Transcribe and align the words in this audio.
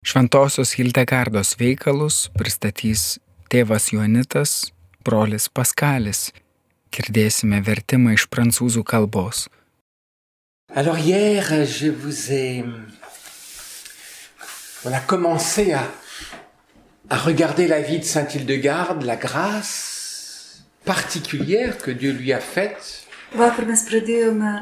Šventosios 0.00 0.70
Hildegardos 0.78 1.58
veikalus 1.60 2.30
pristatys 2.32 3.18
tėvas 3.52 3.90
Jonitas, 3.92 4.72
brolis 5.04 5.50
Paskalis. 5.52 6.30
Girdėsime 6.88 7.60
vertimą 7.60 8.14
iš 8.16 8.24
prancūzų 8.32 8.80
kalbos. 8.82 9.44
Alors 10.74 10.96
hier, 10.96 11.44
je 11.66 11.90
vous 11.90 12.30
ai 12.30 12.64
on 14.86 14.92
a 14.92 15.00
commencé 15.00 15.72
à, 15.72 15.84
à 17.10 17.18
regarder 17.18 17.68
la 17.68 17.82
vie 17.82 17.98
de 17.98 18.04
Saint 18.04 18.26
Hildegarde, 18.26 19.04
la 19.04 19.16
grâce 19.16 20.64
particulière 20.86 21.76
que 21.76 21.90
Dieu 21.90 22.12
lui 22.12 22.32
a 22.32 22.40
faite. 22.40 23.04
Vakar 23.36 23.68
mes 23.68 23.84
pradėjome 23.84 24.56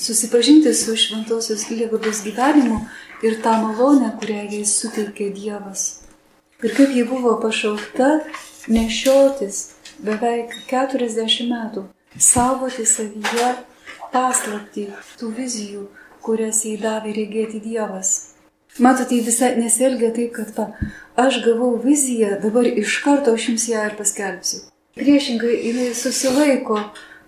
susipažinti 0.00 0.72
su 0.74 0.96
šventosios 0.96 1.68
Hildegardos 1.68 2.24
gyvenimu 2.24 2.80
ir 3.22 3.42
tą 3.42 3.52
malonę, 3.62 4.12
kurią 4.20 4.44
jai 4.52 4.64
suteikė 4.66 5.30
Dievas. 5.36 5.82
Ir 6.62 6.74
kaip 6.76 6.94
ji 6.96 7.04
buvo 7.08 7.36
pašaukta 7.42 8.08
nešiotis 8.68 9.60
beveik 10.04 10.56
40 10.70 11.48
metų, 11.50 11.84
saugoti 12.16 12.86
savyje 12.88 13.52
paslapti 14.12 14.88
tų 15.20 15.30
vizijų, 15.36 15.86
kurias 16.24 16.64
jai 16.64 16.76
davė 16.80 17.14
regėti 17.16 17.62
Dievas. 17.64 18.12
Matote, 18.78 19.16
jį 19.16 19.26
visai 19.26 19.54
nesielgia 19.58 20.12
taip, 20.14 20.34
kad 20.36 20.52
va, 20.56 20.68
aš 21.18 21.40
gavau 21.44 21.72
viziją, 21.82 22.36
dabar 22.42 22.68
iš 22.68 23.00
karto 23.04 23.34
aš 23.34 23.48
jums 23.50 23.66
ją 23.68 23.86
ir 23.88 23.96
paskelbsiu. 23.98 24.60
Priešingai, 24.98 25.56
jinai 25.66 25.88
susilaiko 25.94 26.78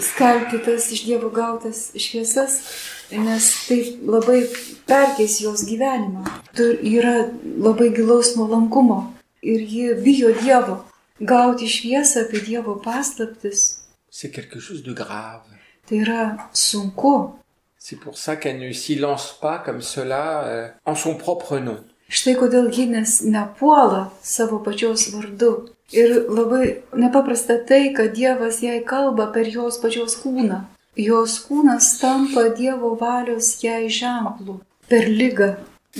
skelbti 0.00 0.62
tas 0.64 0.92
iš 0.92 1.04
Dievo 1.06 1.30
gautas 1.30 1.90
šviesas, 1.96 2.60
nes 3.10 3.48
tai 3.68 3.80
labai 4.06 4.40
perkeis 4.86 5.40
jos 5.40 5.66
gyvenimą. 5.68 6.24
Tur 6.56 6.78
yra 6.80 7.28
labai 7.58 7.90
gilaus 7.96 8.36
nuolankumo 8.36 9.14
ir 9.42 9.60
ji 9.60 9.94
bijo 10.04 10.32
Dievo. 10.42 10.84
Gauti 11.20 11.68
šviesą 11.68 12.24
apie 12.24 12.40
Dievo 12.40 12.80
paslaptis. 12.82 13.78
Tai 15.86 15.98
yra 15.98 16.48
sunku. 16.52 17.34
C'est 17.78 17.96
pour 17.96 18.16
ça 18.16 18.36
qu'elle 18.36 18.60
ne 18.60 18.72
s'y 18.72 18.94
lance 18.94 19.36
pas 19.40 19.58
comme 19.58 19.82
cela 19.82 20.44
euh, 20.44 20.68
en 20.86 20.94
son 20.94 21.16
propre 21.16 21.58
nom. 21.58 21.78
Štai 22.12 22.34
kodėl 22.36 22.68
ji 22.68 22.84
nes 22.92 23.22
nepuola 23.24 24.10
savo 24.22 24.58
pačios 24.60 25.06
vardu. 25.14 25.72
Ir 25.92 26.12
labai 26.28 26.82
nepaprasta 26.96 27.58
tai, 27.68 27.92
kad 27.96 28.14
Dievas 28.16 28.62
jai 28.64 28.80
kalba 28.84 29.26
per 29.34 29.48
jos 29.48 29.76
pačios 29.82 30.16
kūną. 30.22 30.62
Jos 30.96 31.38
kūnas 31.46 31.98
tampa 32.00 32.48
Dievo 32.56 32.94
valios 33.00 33.58
jai 33.60 33.88
ženklų. 33.88 34.60
Per 34.88 35.08
lygą. 35.08 35.50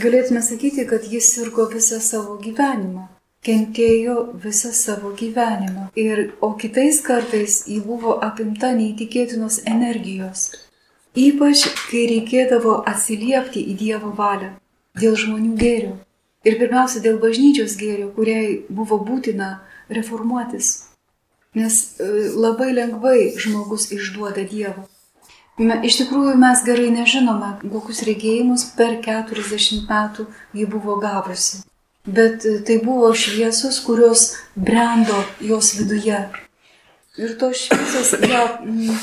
Galėtume 0.00 0.40
sakyti, 0.40 0.86
kad 0.88 1.04
jis 1.04 1.28
sirgo 1.34 1.66
visą 1.68 2.00
savo 2.00 2.38
gyvenimą. 2.40 3.08
Kentėjo 3.44 4.16
visą 4.44 4.70
savo 4.72 5.12
gyvenimą. 5.18 5.90
Ir, 5.98 6.22
o 6.40 6.54
kitais 6.56 7.02
kartais 7.04 7.64
jį 7.68 7.82
buvo 7.84 8.14
apimta 8.24 8.70
neįtikėtinos 8.78 9.60
energijos. 9.68 10.46
Ypač, 11.12 11.66
kai 11.90 12.06
reikėdavo 12.08 12.78
atsiliepti 12.88 13.60
į 13.74 13.76
Dievo 13.82 14.14
valią 14.16 14.54
dėl 14.96 15.18
žmonių 15.20 15.52
gėrio. 15.60 15.92
Ir 16.48 16.56
pirmiausia, 16.60 17.02
dėl 17.04 17.20
bažnyčios 17.20 17.76
gėrio, 17.76 18.08
kuriai 18.16 18.62
buvo 18.72 18.96
būtina 19.04 19.50
reformuotis. 19.96 20.72
Nes 21.54 21.78
e, 22.00 22.08
labai 22.32 22.72
lengvai 22.72 23.32
žmogus 23.36 23.90
išduoda 23.92 24.46
Dievą. 24.48 24.86
Iš 25.60 25.98
tikrųjų, 26.00 26.32
mes 26.40 26.62
gerai 26.64 26.88
nežinome, 26.94 27.50
kokius 27.74 28.00
regėjimus 28.08 28.64
per 28.76 28.96
40 29.04 29.84
metų 29.90 30.24
ji 30.56 30.64
buvo 30.66 30.96
gavusi. 31.02 31.60
Bet 32.08 32.46
e, 32.48 32.56
tai 32.66 32.78
buvo 32.82 33.12
šviesos, 33.14 33.82
kurios 33.84 34.32
brendo 34.56 35.20
jos 35.44 35.74
viduje. 35.76 36.18
Ir 37.20 37.36
tos 37.38 37.66
šviesos 37.66 38.16
ją 38.24 38.46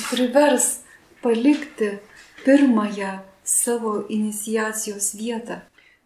privers 0.10 0.80
palikti 1.22 2.00
pirmąją 2.44 3.20
savo 3.44 4.08
iniciacijos 4.10 5.14
vietą, 5.16 5.62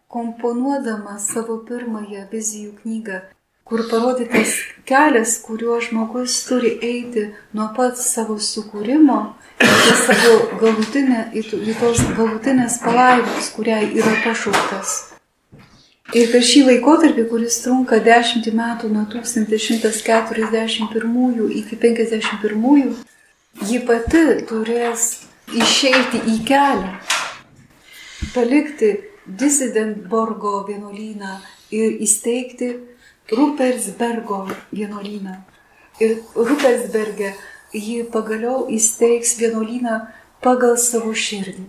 komponuodama 0.08 1.18
savo 1.18 1.58
pirmąją 1.64 2.28
vizijų 2.32 2.76
knygą, 2.82 3.20
kur 3.64 3.80
parodytas 3.90 4.50
kelias, 4.84 5.42
kuriuo 5.46 5.80
žmogus 5.80 6.46
turi 6.48 6.78
eiti 6.82 7.34
nuo 7.56 7.68
pat 7.76 7.96
savo 7.96 8.36
sukūrimo 8.36 9.34
iki 9.64 9.92
savo 10.02 10.34
galutinė, 10.60 11.20
į 11.32 11.42
tos 11.80 11.98
galutinės 12.18 12.74
palaimos, 12.84 13.44
kuriai 13.56 13.84
yra 13.96 14.14
pašauktas. 14.24 14.88
Ir 16.12 16.28
per 16.30 16.42
šį 16.44 16.60
laikotarpį, 16.68 17.24
kuris 17.30 17.62
trunka 17.64 17.96
10 18.04 18.52
metų 18.52 18.88
nuo 18.92 19.04
1141 19.08 21.48
iki 21.60 21.74
51, 21.80 22.92
ji 23.64 23.78
pati 23.88 24.24
turės 24.50 25.00
išeiti 25.48 26.18
į 26.34 26.36
kelią, 26.50 26.92
palikti 28.36 28.90
Disidenborgo 29.24 30.68
vienuolyną 30.68 31.40
ir 31.72 31.96
įsteigti 32.04 32.93
Rupersbergo 33.32 34.46
vienuolyną. 34.72 35.36
Ir 36.00 36.18
Rupersberge 36.34 37.32
ji 37.72 38.04
pagaliau 38.04 38.66
įsteigs 38.68 39.36
vienuolyną 39.40 40.00
pagal 40.44 40.76
savo 40.76 41.14
širdį, 41.14 41.64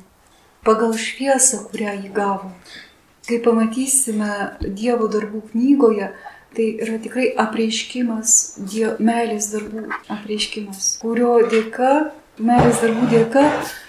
pagal 0.67 0.93
šviesą, 0.99 1.63
kurią 1.71 1.93
ji 2.01 2.11
gavo. 2.13 2.51
Kai 3.25 3.39
pamatysime 3.41 4.57
Dievo 4.61 5.07
darbų 5.09 5.45
knygoje, 5.53 6.11
tai 6.55 6.67
yra 6.83 6.99
tikrai 7.01 7.31
apreiškimas, 7.45 8.35
die, 8.59 8.85
meilės 8.99 9.49
darbų 9.53 9.87
apreiškimas, 10.11 10.91
kurio 11.01 11.39
dėka 11.49 12.11
meilės 12.39 12.81
darbų 12.83 13.07
dėka 13.11 13.45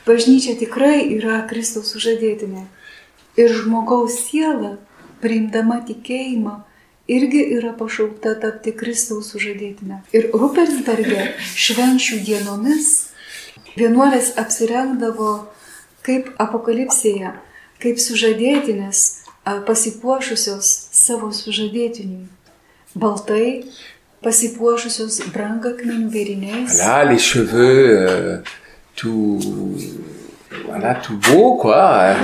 bažnyčia 0.06 0.54
tikrai 0.58 1.02
yra 1.16 1.42
Kristaus 1.50 1.90
sužadėtinė. 1.94 2.66
Ir 3.36 3.52
žmogaus 3.52 4.20
siela, 4.28 4.76
priimdama 5.20 5.82
tikėjimą, 5.88 6.60
irgi 7.08 7.42
yra 7.56 7.72
pašaukta 7.78 8.34
tapti 8.42 8.74
Kristaus 8.76 9.32
sužadėtinė. 9.34 10.02
Ir 10.16 10.30
Rupersberge 10.34 11.32
švenčių 11.54 12.22
dienomis 12.26 12.94
vienuolės 13.78 14.32
apsirengdavo 14.40 15.34
kaip 16.06 16.32
apokalipsėje, 16.42 17.34
kaip 17.82 18.00
sužadėtinės 18.02 19.04
pasipuošusios 19.66 20.70
savo 20.94 21.30
sužadėtiniui. 21.34 22.26
Baltai, 22.96 23.66
pasipuošusios 24.24 25.20
brangakmenių 25.34 26.08
vėriniais. 26.10 26.78
Voilà, 26.80 27.04
les 27.10 27.18
cheveux 27.20 27.92
euh, 27.92 28.38
tout, 28.96 29.38
voilà, 30.64 30.94
tout 30.94 31.18
beau, 31.28 31.56
quoi. 31.60 32.16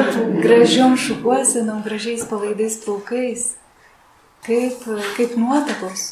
Gražiom 0.42 0.96
šukuosenom, 0.96 1.82
gražiais 1.84 2.24
palaidais 2.24 2.78
plaukais, 2.84 3.52
kaip, 4.46 4.84
kaip 5.16 5.36
nuotakos. 5.38 6.08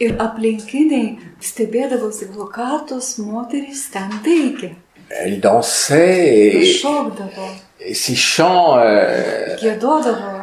Ir 0.00 0.16
aplinkiniai 0.22 1.18
stebėdavosi, 1.44 2.30
blokatos 2.32 3.18
moterys 3.20 3.90
ten 3.92 4.14
veikia. 4.24 4.72
Elle 5.10 5.40
dansait 5.40 6.62
et, 6.62 7.94
ces 7.94 8.14
chants 8.14 8.76
euh, 8.76 9.56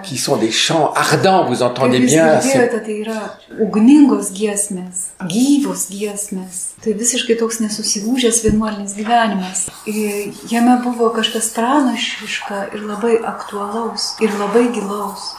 qui 0.03 0.17
sont 0.17 0.37
des 0.37 0.51
chants 0.51 0.91
ardents, 0.93 1.45
vous 1.45 1.61
entendez 1.63 1.99
bien. 1.99 2.39
tai 2.39 2.99
yra 2.99 3.37
ugningos 3.59 4.31
giesmės, 4.33 5.13
gyvos 5.29 5.87
giesmės. 5.93 6.75
Tai 6.83 6.95
visiškai 6.97 7.37
toks 7.39 7.61
nesusigūžęs 7.63 8.41
vienuolinis 8.45 8.95
gyvenimas. 8.97 9.67
Ir 9.85 10.33
jame 10.51 10.79
buvo 10.83 11.11
kažkas 11.15 11.51
pranašiška 11.55 12.67
ir 12.75 12.83
labai 12.89 13.17
aktualaus, 13.23 14.15
ir 14.19 14.33
labai 14.41 14.67
gilaus. 14.73 15.35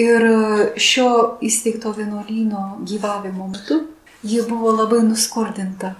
Ir 0.00 0.22
šio 0.80 1.36
įsteigto 1.44 1.90
vienuolyno 1.92 2.78
gyvavimo 2.88 3.50
metu 3.52 3.82
ji 4.24 4.40
buvo 4.48 4.70
labai 4.72 5.02
nuskurdinta, 5.04 5.90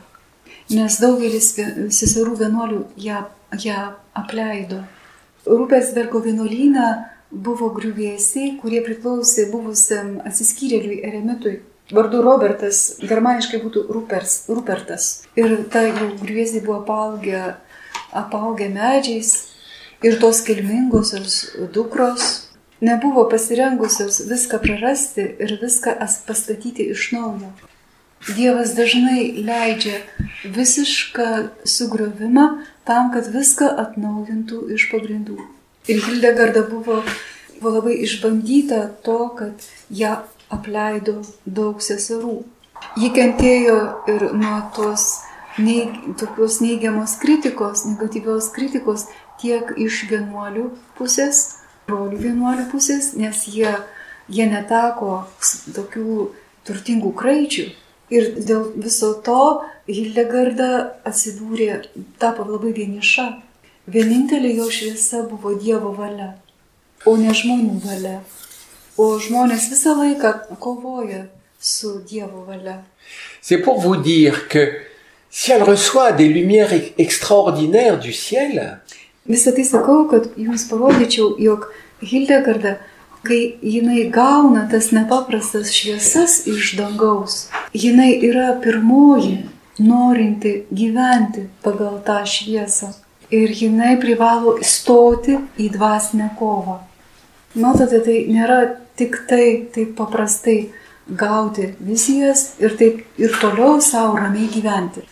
nes 0.72 0.94
daugelis 1.02 1.50
seserų 1.92 2.38
vienuolių 2.40 2.78
ją, 2.96 3.18
ją 3.60 3.80
apleido. 4.16 4.78
Rūpesbergo 5.44 6.22
vienuolyną 6.24 6.86
buvo 7.32 7.68
griuvėsiai, 7.76 8.54
kurie 8.62 8.80
priklausė 8.86 9.50
buvusiam 9.52 10.14
atsiskyrėliui 10.24 11.02
eremitui. 11.04 11.58
Vardu 11.92 12.22
Robertas, 12.24 12.80
germaniškai 13.04 13.60
būtų 13.60 13.82
Rupers, 13.92 14.46
Rupertas. 14.48 15.10
Ir 15.36 15.66
ta 15.68 15.82
jau 15.84 16.08
griuvėsiai 16.22 16.62
buvo 16.64 16.78
apaugę, 16.80 17.58
apaugę 18.16 18.70
medžiais. 18.72 19.34
Ir 20.00 20.16
tos 20.22 20.40
kilmingosios 20.46 21.42
dukros 21.74 22.51
nebuvo 22.82 23.24
pasirengusios 23.30 24.20
viską 24.30 24.60
prarasti 24.64 25.26
ir 25.44 25.58
viską 25.62 25.96
as- 26.06 26.20
pastatyti 26.26 26.90
iš 26.94 27.10
naujo. 27.16 27.52
Dievas 28.36 28.74
dažnai 28.78 29.42
leidžia 29.48 29.98
visišką 30.44 31.28
sugriovimą 31.64 32.46
tam, 32.86 33.10
kad 33.14 33.26
viską 33.34 33.70
atnaujintų 33.84 34.66
iš 34.76 34.90
pagrindų. 34.92 35.38
Ir 35.90 35.98
Hildegarda 36.06 36.62
buvo 36.70 37.02
buvo 37.62 37.74
labai 37.78 37.94
išbandyta 38.02 38.88
to, 39.02 39.28
kad 39.38 39.52
ją 39.90 40.16
apleido 40.50 41.22
daug 41.46 41.82
seserų. 41.82 42.42
Ji 42.98 43.10
kentėjo 43.14 43.78
ir 44.10 44.24
nuo 44.34 44.58
tos 44.74 45.22
neig, 45.62 45.94
tokios 46.18 46.58
neigiamos 46.64 47.14
kritikos, 47.22 47.86
negatyvios 47.86 48.50
kritikos 48.56 49.06
tiek 49.40 49.70
iš 49.78 50.02
vienuolių 50.10 50.70
pusės, 50.98 51.61
brolių 51.88 52.18
vienuolių 52.26 52.68
pusės, 52.72 53.12
nes 53.18 53.44
jie, 53.50 53.72
jie 54.28 54.46
neteko 54.50 55.22
tokių 55.76 56.28
turtingų 56.66 57.12
kraičių. 57.18 57.68
Ir 58.12 58.34
dėl 58.44 58.66
viso 58.76 59.14
to 59.24 59.62
Hildegarda 59.88 60.98
atsidūrė, 61.08 61.80
tapo 62.20 62.44
labai 62.44 62.74
vieniša. 62.76 63.26
Vienintelė 63.92 64.52
jo 64.58 64.68
šviesa 64.70 65.24
buvo 65.26 65.56
Dievo 65.58 65.90
valia, 65.96 66.34
o 67.08 67.16
ne 67.18 67.32
žmonių 67.34 67.80
valia. 67.82 68.20
O 69.00 69.16
žmonės 69.18 69.70
visą 69.72 69.96
laiką 69.98 70.58
kovoja 70.60 71.24
su 71.58 71.98
Dievo 72.06 72.44
valia. 72.46 72.84
C'est 73.40 73.58
pour 73.58 73.80
vous 73.80 73.96
dire 73.96 74.46
que 74.48 74.82
si 75.30 75.50
elle 75.50 75.64
reçoit 75.64 76.12
des 76.12 76.28
lumières 76.28 76.72
extraordinaires 76.98 77.98
du 77.98 78.12
ciel, 78.12 78.78
Visą 79.28 79.52
tai 79.54 79.64
sakau, 79.64 80.06
kad 80.10 80.32
jums 80.36 80.64
parodyčiau, 80.70 81.36
jog 81.38 81.68
Hildegarda, 82.02 82.76
kai 83.22 83.54
jinai 83.62 84.08
gauna 84.10 84.66
tas 84.70 84.90
nepaprastas 84.90 85.70
šviesas 85.70 86.40
iš 86.50 86.74
dangaus, 86.80 87.46
jinai 87.74 88.16
yra 88.26 88.56
pirmoji 88.64 89.36
norinti 89.78 90.64
gyventi 90.74 91.46
pagal 91.62 92.00
tą 92.06 92.22
šviesą. 92.26 92.90
Ir 93.32 93.54
jinai 93.56 93.94
privalo 93.96 94.58
stoti 94.60 95.38
į 95.56 95.70
dvasinę 95.72 96.32
kovą. 96.36 96.82
Matote, 97.54 98.02
tai 98.04 98.18
nėra 98.28 98.58
tik 98.98 99.22
tai 99.28 99.68
taip 99.72 99.94
paprastai 99.96 100.72
gauti 101.08 101.70
vizijas 101.80 102.54
ir 102.60 102.76
taip 102.76 103.20
ir 103.20 103.32
toliau 103.40 103.80
savo 103.80 104.18
ramiai 104.18 104.50
gyventi. 104.52 105.06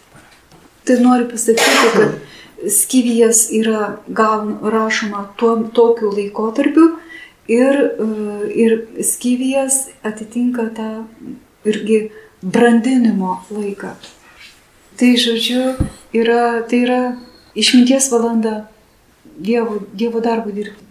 Tai 0.85 0.99
noriu 1.01 1.31
pasakyti, 1.31 1.89
kad 1.95 2.19
skyvijas 2.69 3.49
yra 3.53 3.97
gaun, 4.09 4.59
rašoma 4.63 5.29
tuo, 5.37 5.57
tokiu 5.75 6.11
laikotarpiu 6.13 6.89
ir, 7.49 7.77
e, 7.77 8.09
ir 8.55 8.77
skyvijas 9.05 9.89
atitinka 10.03 10.69
tą 10.77 10.91
irgi 11.65 12.11
brandinimo 12.43 13.41
laiką. 13.51 13.95
Tai 14.97 15.17
žodžiu, 15.17 15.77
yra, 16.13 16.61
tai 16.69 16.85
yra 16.85 17.01
išminties 17.55 18.11
valanda 18.13 18.67
Dievo, 19.41 19.79
dievo 19.97 20.21
darbo 20.21 20.51
dirbti. 20.53 20.85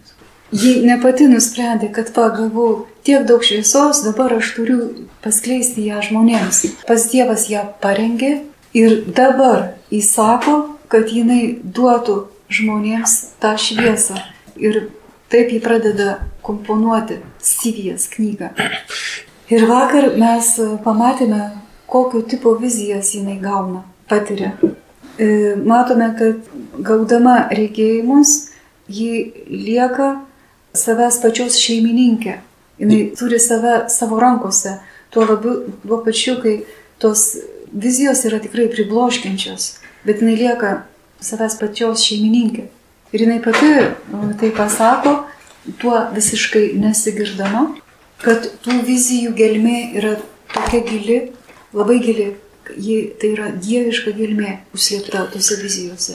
Ji 0.50 0.80
ne 0.82 0.96
pati 0.98 1.28
nusprendė, 1.30 1.92
kad 1.94 2.08
pagavau 2.10 2.88
tiek 3.06 3.22
daug 3.28 3.44
šviesos, 3.46 4.00
dabar 4.02 4.32
aš 4.40 4.48
turiu 4.56 4.78
paskleisti 5.22 5.84
ją 5.86 6.00
žmonėms. 6.08 6.64
Pas 6.88 7.04
Dievas 7.12 7.46
ją 7.52 7.62
parengė 7.82 8.32
ir 8.74 8.96
dabar 9.14 9.76
įsako, 9.94 10.56
kad 10.90 11.10
jinai 11.10 11.58
duotų 11.62 12.16
žmonėms 12.50 13.16
tą 13.42 13.54
šviesą. 13.60 14.18
Ir 14.60 14.90
taip 15.30 15.52
jį 15.54 15.60
pradeda 15.62 16.18
komponuoti 16.44 17.20
Sivijas 17.40 18.08
knygą. 18.10 18.50
Ir 19.50 19.66
vakar 19.70 20.12
mes 20.18 20.52
pamatėme, 20.84 21.40
kokio 21.90 22.22
tipo 22.22 22.54
vizijas 22.58 23.14
jinai 23.14 23.38
gauna, 23.42 23.84
patiria. 24.10 24.52
E, 25.18 25.56
Matome, 25.66 26.12
kad 26.18 26.50
gaudama 26.86 27.48
reikėjimus, 27.54 28.50
ji 28.90 29.32
lieka 29.50 30.12
savęs 30.76 31.18
pačios 31.22 31.58
šeimininkė. 31.58 32.38
Jis 32.80 33.18
turi 33.18 33.40
save 33.42 33.88
savo 33.92 34.20
rankose. 34.22 34.78
Tuo 35.10 35.26
labiau, 35.26 35.66
tuo 35.82 35.98
pačiu, 36.04 36.38
kai 36.40 36.54
tos 37.02 37.34
vizijos 37.72 38.22
yra 38.28 38.38
tikrai 38.40 38.68
pribloškiančios, 38.72 39.66
bet 40.06 40.22
jinai 40.22 40.36
lieka 40.38 40.72
savęs 41.24 41.56
pačios 41.60 42.04
šeimininkė. 42.06 42.66
Ir 43.12 43.24
jinai 43.24 43.40
pati 43.42 43.70
tai 44.40 44.50
pasako, 44.56 45.16
tuo 45.80 45.96
visiškai 46.14 46.70
nesigirdama, 46.80 47.66
kad 48.22 48.46
tų 48.64 48.80
vizijų 48.86 49.34
gelmė 49.36 49.80
yra 49.98 50.14
tokia 50.54 50.84
gili, 50.86 51.18
labai 51.74 51.98
gili, 52.04 52.28
ji 52.76 53.00
tai 53.18 53.32
yra 53.34 53.50
dieviška 53.50 54.14
gelmė 54.14 54.60
užslėpta 54.76 55.26
tose 55.32 55.58
vizijose. 55.62 56.14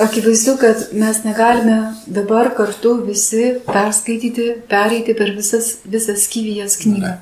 Akivaizdu, 0.00 0.54
kad 0.56 0.94
mes 0.96 1.18
negalime 1.26 1.92
dabar 2.08 2.54
kartu 2.56 2.94
visi 3.04 3.58
perskaityti, 3.66 4.46
pereiti 4.70 5.12
per 5.18 5.34
visas, 5.36 5.74
visas 5.84 6.24
skyvijas 6.24 6.78
knygą. 6.80 7.18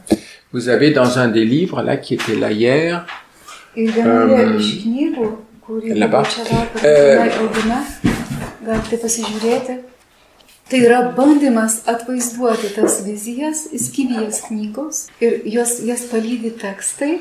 vous 0.52 0.68
avez 0.68 0.90
dans 0.92 1.18
un 1.18 1.28
des 1.28 1.44
livres 1.44 1.82
là 1.82 1.96
qui 1.96 2.14
était 2.14 2.34
là 2.34 2.50
hier, 2.50 3.04
Ir 3.76 3.92
vienoje 3.94 4.44
Um, 4.44 4.56
iš 4.58 4.70
knygų, 4.82 5.26
kurį 5.68 5.92
čia 6.32 6.44
Euh, 6.48 7.12
tenai 7.12 7.30
albume, 7.36 7.78
galite 8.64 8.98
pasižiūrėti, 9.02 9.76
tai 10.68 10.80
yra 10.84 11.00
bandymas 11.16 11.82
atvaizduoti 11.88 12.72
tas 12.76 13.02
vizijas, 13.04 13.66
skyvijas 13.84 14.40
knygos 14.48 15.02
ir 15.20 15.42
jos, 15.44 15.78
jas 15.84 16.06
palydi 16.10 16.54
tekstai. 16.56 17.20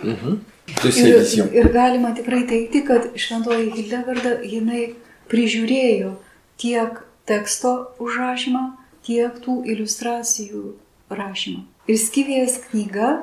ces 0.82 1.36
Ir, 1.36 1.52
ir 1.56 1.70
galima 1.72 2.14
tikrai 2.16 2.46
teikti, 2.48 2.84
kad 2.88 3.12
šventoji 3.16 3.72
Hildegarda 3.76 4.38
jinai 4.44 4.96
prižiūrėjo 5.32 6.16
tiek 6.60 7.00
teksto 7.28 7.74
užrašymą, 8.04 8.66
tiek 9.08 9.40
tų 9.44 9.62
iliustracijų 9.68 10.64
rašymą. 11.12 11.64
Ir 11.88 12.00
skyvijas 12.00 12.60
knyga 12.68 13.22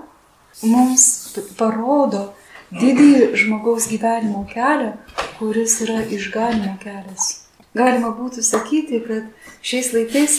mums 0.64 1.36
parodo 1.58 2.30
didį 2.72 3.34
žmogaus 3.36 3.88
gyvenimo 3.90 4.44
kelią, 4.50 4.94
kuris 5.38 5.80
yra 5.84 6.02
išganimo 6.08 6.76
kelias. 6.82 7.44
Galima 7.74 8.12
būtų 8.14 8.42
sakyti, 8.46 9.00
kad 9.02 9.26
šiais 9.66 9.90
laikais 9.94 10.34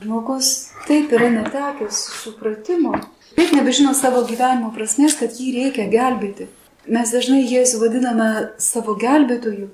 žmogus 0.00 0.70
taip 0.86 1.12
yra 1.12 1.28
netekęs 1.34 1.98
supratimo, 2.22 2.94
taip 3.36 3.52
nebežino 3.52 3.92
savo 3.94 4.22
gyvenimo 4.24 4.72
prasmės, 4.72 5.18
kad 5.20 5.36
jį 5.36 5.52
reikia 5.58 5.90
gelbėti. 5.92 6.48
Mes 6.88 7.12
dažnai 7.12 7.42
Jėzų 7.44 7.82
vadiname 7.82 8.30
savo 8.58 8.96
gelbėtoju, 8.96 9.68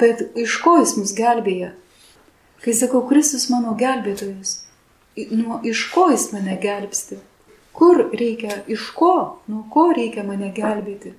bet 0.00 0.24
iš 0.40 0.56
ko 0.64 0.78
jis 0.80 0.96
mus 0.96 1.12
gelbėja? 1.16 1.74
Kai 2.64 2.72
sakau, 2.74 3.04
Kristus 3.06 3.46
mano 3.52 3.76
gelbėtojas, 3.78 4.64
nuo 5.30 5.60
iš 5.68 5.84
ko 5.92 6.08
jis 6.10 6.30
mane 6.32 6.56
gelbsti? 6.62 7.20
Kur 7.76 8.08
reikia, 8.10 8.64
iš 8.66 8.88
ko, 8.96 9.14
nuo 9.46 9.66
ko 9.70 9.90
reikia 9.94 10.24
mane 10.26 10.48
gelbėti? 10.56 11.12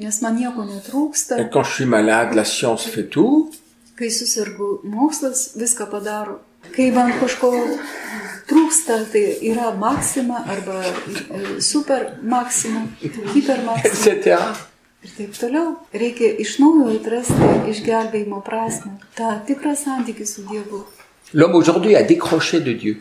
Nes 0.00 0.20
man 0.22 0.36
nieko 0.36 0.64
netrūksta, 0.64 1.38
Et 1.40 1.50
quand 1.52 1.64
je 1.64 1.72
suis 1.74 1.84
malade, 1.84 2.34
la 2.34 2.44
science 2.44 2.86
fait 2.86 3.04
tout. 3.08 3.52
kai 3.96 4.08
susirgu, 4.10 4.80
mokslas 4.84 5.52
viską 5.56 5.86
padaro. 5.90 6.38
Kai 6.74 6.90
man 6.90 7.12
kažko 7.20 7.50
trūksta, 8.48 8.96
tai 9.12 9.22
yra 9.50 9.70
maksima 9.76 10.40
arba 10.48 10.80
e, 10.82 11.60
super 11.60 12.16
maksima, 12.22 12.86
hiper 13.34 13.60
maksima 13.66 13.92
etc. 13.92 14.38
ir 15.04 15.10
taip 15.18 15.36
toliau. 15.38 15.76
Reikia 15.92 16.32
iš 16.42 16.56
naujo 16.62 16.88
atrasti 16.96 17.50
išgelbėjimo 17.74 18.40
prasme, 18.46 18.96
tą 19.18 19.36
tikrą 19.46 19.76
santykį 19.76 20.26
su 20.26 20.42
Dievu. 20.48 20.84
L'homme 21.34 21.54
aujourd'hui 21.56 21.94
a 21.96 22.02
décroché 22.02 22.60
de 22.60 22.74
Dieu. 22.74 22.96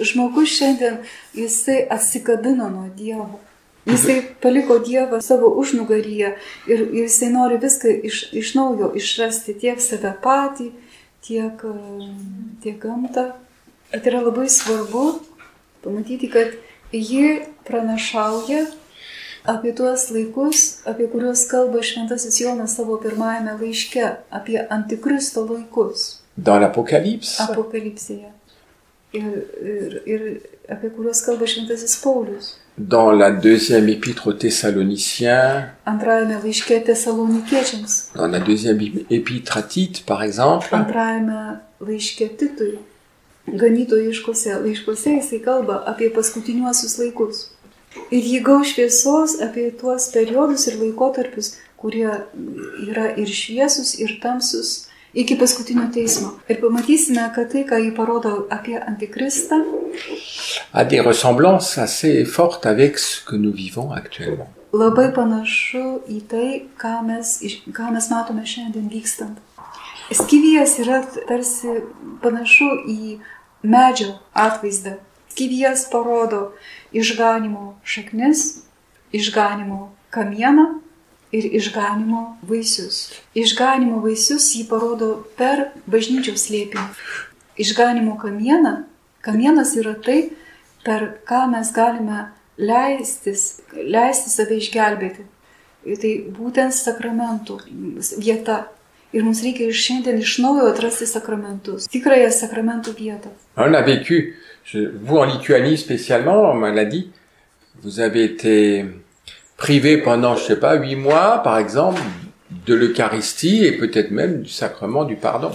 Žmogus 0.00 0.48
šiandien 0.58 0.98
jisai 1.34 1.86
atsikabino 1.90 2.68
nuo 2.68 2.88
Dievo. 2.96 3.40
Jisai 3.86 4.22
paliko 4.42 4.78
Dievą 4.82 5.20
savo 5.22 5.52
užnugaryje 5.60 6.32
ir, 6.66 6.80
ir 6.80 7.04
jisai 7.06 7.30
nori 7.30 7.58
viską 7.62 7.92
iš, 8.08 8.22
iš 8.34 8.54
naujo 8.58 8.90
išrasti 8.98 9.54
tiek 9.54 9.80
save 9.82 10.10
patį, 10.22 10.72
tiek, 11.22 11.62
e, 11.62 12.08
tiek 12.62 12.80
gamtą. 12.82 13.28
Tai 13.92 14.02
yra 14.10 14.24
labai 14.24 14.48
svarbu 14.50 15.04
pamatyti, 15.84 16.26
kad 16.32 16.56
ji 16.90 17.46
pranašauja 17.68 18.64
apie 19.46 19.72
tuos 19.78 20.08
laikus, 20.10 20.66
apie 20.90 21.06
kuriuos 21.06 21.46
kalba 21.46 21.82
Šventasis 21.86 22.40
Jonas 22.42 22.74
savo 22.74 22.98
pirmajame 22.98 23.54
laiške, 23.60 24.06
apie 24.30 24.58
Antikristo 24.70 25.46
laikus 25.46 26.24
Dans 26.36 26.58
l'Apocalypse, 26.60 27.38
apokalipsėje. 27.46 28.32
Ir, 29.16 29.28
ir, 29.62 29.94
ir 30.04 30.24
apie 30.68 30.90
kuriuos 30.90 31.22
kalba 31.24 31.46
Šventasis 31.48 31.94
Paulius. 32.02 32.56
Dans 32.78 33.10
la 33.10 33.30
deuxième 33.30 33.88
épître 33.88 34.26
aux 34.26 34.32
Thessaloniciens, 34.32 35.70
dans 35.86 38.28
la 38.28 38.40
deuxième 38.40 38.80
épître 39.10 39.56
à 39.56 39.62
Tite, 39.62 40.04
par 40.04 40.22
exemple, 40.22 40.68
ganytojiškose 43.48 44.48
laiškose 44.64 45.04
jisai 45.04 45.40
kalba 45.40 45.84
apie 45.86 46.10
paskutiniuosius 46.10 46.98
laikus. 46.98 47.52
Ir 48.10 48.24
jį 48.26 48.40
gau 48.44 48.64
šviesos 48.66 49.38
apie 49.40 49.70
tuos 49.78 50.10
periodus 50.12 50.66
ir 50.68 50.76
laikotarpius, 50.80 51.54
kurie 51.80 52.10
yra 52.88 53.12
ir 53.16 53.30
šviesus, 53.30 53.94
ir 54.02 54.18
tamsus, 54.22 54.85
iki 55.16 55.38
paskutinio 55.40 55.88
teismo. 55.94 56.34
Ir 56.48 56.60
pamatysime, 56.60 57.24
kad 57.34 57.48
tai, 57.52 57.64
ką 57.68 57.80
jį 57.80 57.94
parodo 57.96 58.34
apie 58.52 58.76
Antikristą, 58.76 59.62
a 60.72 60.84
des 60.84 61.00
ressemblances 61.00 61.78
assez 61.78 62.24
fortes 62.24 62.66
avec 62.66 62.98
ce 62.98 63.24
que 63.24 63.36
nous 63.36 63.52
vivons 63.52 63.92
actuellement. 63.92 64.52
labai 64.76 65.10
panašu 65.14 66.02
į 66.10 66.20
tai, 66.30 66.48
ką 66.78 67.00
mes, 67.06 67.36
ką 67.72 67.90
mes 67.94 68.08
matome 68.12 68.44
šiandien 68.46 68.90
vykstant. 68.92 69.38
Skyvijas 70.12 70.76
yra 70.82 71.00
tarsi 71.26 71.80
panašu 72.22 72.68
į 72.86 73.18
medžio 73.66 74.18
atvaizdą. 74.36 74.98
Skyvijas 75.32 75.86
parodo 75.92 76.52
išganimo 76.94 77.74
šaknis, 77.84 78.62
išganimo 79.16 79.90
kamieną 80.14 80.66
ir 81.32 81.44
išganimo 81.58 82.38
vaisius. 82.42 83.12
Išganimo 83.34 84.00
vaisius 84.04 84.46
jį 84.56 84.66
parodo 84.70 85.24
per 85.38 85.70
bažnyčios 85.86 86.46
slėpinį. 86.48 86.86
Išganimo 87.58 88.18
kamieną, 88.20 88.84
kamienas 89.24 89.74
yra 89.80 89.94
tai, 90.04 90.30
per 90.84 91.18
ką 91.26 91.46
mes 91.50 91.72
galime 91.74 92.28
leistis, 92.58 93.60
leisti 93.74 94.30
save 94.30 94.58
išgelbėti. 94.60 95.24
Ir 95.86 95.96
Tai 96.02 96.12
būtent 96.34 96.74
sakramentų 96.74 97.60
vieta. 98.18 98.66
Ir 99.14 99.22
mums 99.22 99.38
reikia 99.44 99.68
ir 99.70 99.72
šiandien 99.72 100.18
iš 100.18 100.38
naujo 100.42 100.66
atrasti 100.72 101.06
sakramentus. 101.06 101.86
Tikrąją 101.88 102.30
sakramentų 102.34 102.92
vietą. 102.98 103.30
On 103.56 103.74
a 103.74 103.80
vécu, 103.86 104.34
je- 104.72 104.88
vous 105.06 105.16
en 105.18 105.24
Lituanie 105.30 105.76
spécialement, 105.76 106.50
on 106.50 106.54
me 106.60 106.70
l'a 106.74 106.84
dit, 106.84 107.10
vous 107.82 108.00
avez 108.00 108.24
été 108.24 108.84
privé 109.56 109.98
pendant, 109.98 110.36
je 110.36 110.44
sais 110.44 110.56
pas, 110.60 110.74
huit 110.74 110.96
mois, 110.96 111.40
par 111.42 111.58
exemple, 111.58 112.00
de 112.66 112.74
l'Eucharistie 112.74 113.64
et 113.64 113.72
peut-être 113.72 114.10
même 114.10 114.42
du 114.42 114.50
sacrement 114.50 115.04
du 115.04 115.16
pardon. 115.16 115.50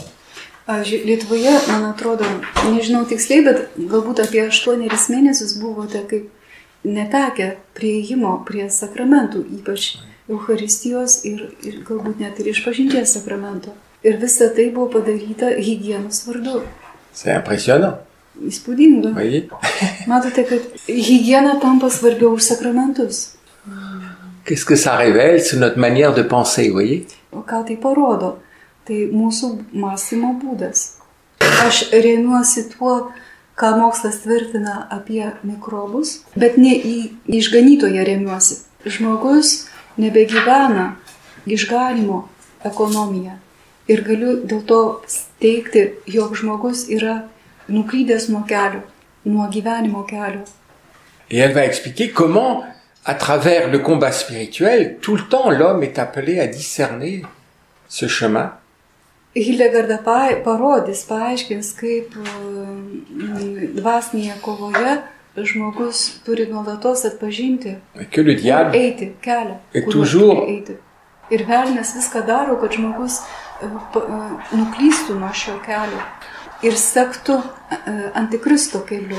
Pavyzdžiui, 0.65 1.03
Lietuvoje, 1.05 1.51
man 1.67 1.83
atrodo, 1.89 2.25
nežinau 2.71 3.03
tiksliai, 3.09 3.41
bet 3.43 3.71
galbūt 3.91 4.21
apie 4.23 4.43
aštuonerius 4.45 5.09
mėnesius 5.11 5.57
buvote 5.59 6.03
kaip 6.07 6.29
netekę 6.85 7.55
prieimo 7.75 8.37
prie 8.47 8.69
sakramentų, 8.71 9.41
ypač 9.57 9.97
Eucharistijos 10.31 11.25
ir, 11.27 11.49
ir 11.65 11.81
galbūt 11.87 12.21
net 12.21 12.39
ir 12.39 12.51
išpažinties 12.53 13.17
sakramento. 13.17 13.73
Ir 14.05 14.15
visa 14.21 14.47
tai 14.53 14.69
buvo 14.73 14.87
padaryta 14.95 15.51
hygienos 15.57 16.23
vardu. 16.27 16.61
C'est 17.13 17.35
impressionnant, 17.35 17.97
Įspūdinga. 18.39 19.09
vous 19.09 19.13
voyez 19.13 19.49
Matote, 20.07 20.45
kad 20.47 20.61
hygiena 20.87 21.59
tampa 21.59 21.89
svarbiau 21.89 22.31
už 22.37 22.41
sakramentus. 22.41 23.35
Qu'est-ce 24.45 24.65
que 24.65 24.75
ça 24.75 24.95
révèle 24.95 25.41
sur 25.41 25.59
notre 25.59 25.77
manière 25.77 26.13
de 26.13 26.23
penser, 26.23 26.67
vous 26.67 26.73
voyez 26.73 27.07
O 27.31 27.43
ką 27.47 27.63
tai 27.63 27.77
parodo? 27.79 28.39
Tai 28.83 28.97
mūsų 29.13 29.51
mąstymo 29.77 30.33
būdas. 30.41 30.97
Aš 31.63 31.91
remiuosi 31.93 32.65
tuo, 32.73 33.11
ką 33.55 33.69
mokslas 33.79 34.17
tvirtina 34.23 34.87
apie 34.91 35.29
mikrobus, 35.47 36.25
bet 36.35 36.57
ne 36.57 36.73
į 36.75 36.97
išganytoją 37.39 38.03
remiuosi. 38.09 38.57
Žmogus 38.83 39.53
nebegyvena 40.01 40.95
išganimo 41.45 42.25
ekonomiją. 42.67 43.37
Ir 43.87 44.03
galiu 44.03 44.35
dėl 44.43 44.65
to 44.67 44.81
teikti, 45.39 45.87
jog 46.09 46.35
žmogus 46.35 46.87
yra 46.89 47.21
nuklydęs 47.71 48.27
nuo 48.33 48.43
kelio, 48.49 48.83
nuo 49.23 49.47
gyvenimo 49.53 50.03
kelio. 50.09 50.43
Et 51.29 51.39
elle 51.39 51.53
va 51.53 51.63
expliquer 51.63 52.11
comment, 52.11 52.65
à 53.05 53.13
travers 53.15 53.69
le 53.69 53.79
combat 53.79 54.11
spirituel, 54.11 54.97
tout 55.01 55.15
le 55.15 55.23
temps, 55.23 55.49
l'homme 55.49 55.83
est 55.83 55.97
appelé 55.99 56.39
à 56.39 56.47
discerner 56.47 57.23
ce 57.87 58.07
chemin 58.07 58.53
Hildegarda 59.33 59.97
pa- 59.97 60.35
parodys, 60.43 61.05
paaiškins, 61.07 61.69
kaip 61.79 62.11
dvasinėje 63.79 64.33
kovoje 64.43 64.97
žmogus 65.37 66.01
turi 66.25 66.47
nuolatos 66.51 67.05
atpažinti, 67.07 67.77
et 67.99 68.05
que 68.11 68.21
le 68.21 68.35
diable 68.35 68.75
eiti 68.75 69.13
kelią. 69.21 69.55
Et 69.73 69.81
kuriuo 69.85 69.91
toujours- 70.03 70.39
turi 70.41 70.55
eiti. 70.57 70.75
Ir 71.31 71.45
velnės 71.47 71.93
viską 71.95 72.25
daro, 72.27 72.57
kad 72.59 72.71
žmogus 72.75 73.21
pa- 73.93 74.05
nuklystų 74.51 75.15
nuo 75.19 75.31
šio 75.33 75.55
kelio 75.65 76.01
ir 76.63 76.73
sektų 76.73 77.41
antikristo 78.13 78.79
keliu. 78.85 79.15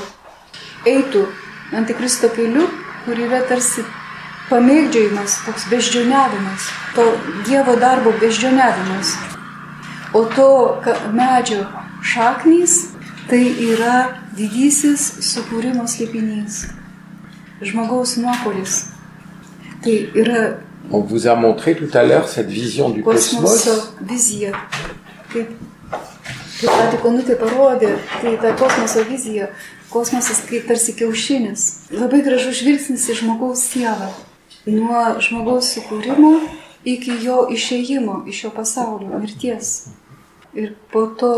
Eitų 0.85 1.27
antikristo 1.73 2.29
keliu, 2.29 2.69
kur 3.05 3.19
yra 3.19 3.43
tarsi 3.49 3.85
pamėgdžiojimas, 4.51 5.39
toks 5.47 5.69
beždžioniavimas, 5.71 6.69
to 6.97 7.07
Dievo 7.47 7.77
darbo 7.81 8.13
beždžioniavimas. 8.21 9.15
O 10.13 10.25
to 10.29 10.49
medžio 11.17 11.65
šaknys 12.05 12.93
tai 13.31 13.43
yra 13.71 14.19
didysis 14.37 15.07
sukūrimo 15.25 15.87
slėpinys. 15.89 16.67
Žmogaus 17.63 18.19
nuopolis. 18.21 18.83
Tai 19.83 19.97
yra 20.15 20.43
On 20.91 21.01
vous 21.01 21.27
a 21.27 21.35
montré 21.35 21.75
tout 21.75 21.89
à 21.95 22.03
l'heure 22.03 22.29
cette 22.29 22.49
vision 22.49 22.91
du 22.91 23.03
cosmos. 23.03 23.69
vizija. 24.01 24.51
Kaip, 25.33 25.49
kaip 26.61 26.71
pati 26.71 26.99
konutė 27.01 27.37
parodė, 27.39 27.95
tai 28.21 28.37
ta 28.43 28.53
kosmoso 28.59 29.05
vizija. 29.09 29.49
Kosmosas 29.93 30.43
kaip 30.49 30.67
tarsi 30.69 30.95
kiaušinis. 30.97 31.67
Labai 31.93 32.23
gražus 32.25 32.61
žvilgsnis 32.63 33.09
į 33.13 33.19
žmogaus 33.23 33.65
sielą. 33.73 34.09
Nuo 34.67 35.03
žmogaus 35.21 35.73
sukūrimo 35.75 36.37
iki 36.85 37.19
jo 37.23 37.47
išėjimo 37.53 38.23
iš 38.31 38.45
šio 38.45 38.53
pasaulio, 38.57 39.19
mirties. 39.21 39.93
Ir 40.55 40.75
po 40.93 41.07
to 41.19 41.35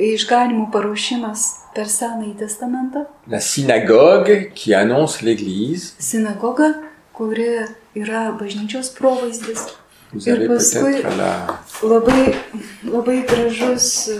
išganimo 0.00 0.68
paruošimas 0.72 1.46
per 1.74 1.88
Senąjį 1.90 2.34
testamentą. 2.40 3.04
La 3.30 3.40
synagogue 3.40 4.50
qui 4.54 4.74
annonce 4.74 5.22
l'Église. 5.22 5.94
Sinagoga, 5.98 6.72
kuri 7.12 7.66
yra 7.94 8.30
bažnyčios 8.38 8.90
provaizdis. 8.96 9.68
Vous 10.12 10.26
Ir 10.26 10.48
paskui 10.48 11.02
la... 11.04 11.60
labai, 11.82 12.34
labai 12.82 13.20
gražus, 13.30 14.10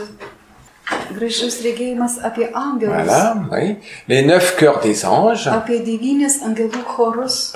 gražus 1.14 1.61
regėjimas 1.64 2.18
apie 2.25 2.49
angelus. 2.54 2.94
Voilà, 2.94 3.37
oui. 3.52 3.76
Les 4.09 4.23
neuf 4.23 4.56
cœurs 4.56 4.80
des 4.80 5.04
anges. 5.04 5.47
Apie 5.49 5.80
devynis 5.87 6.40
angelų 6.47 6.85
chorus. 6.85 7.52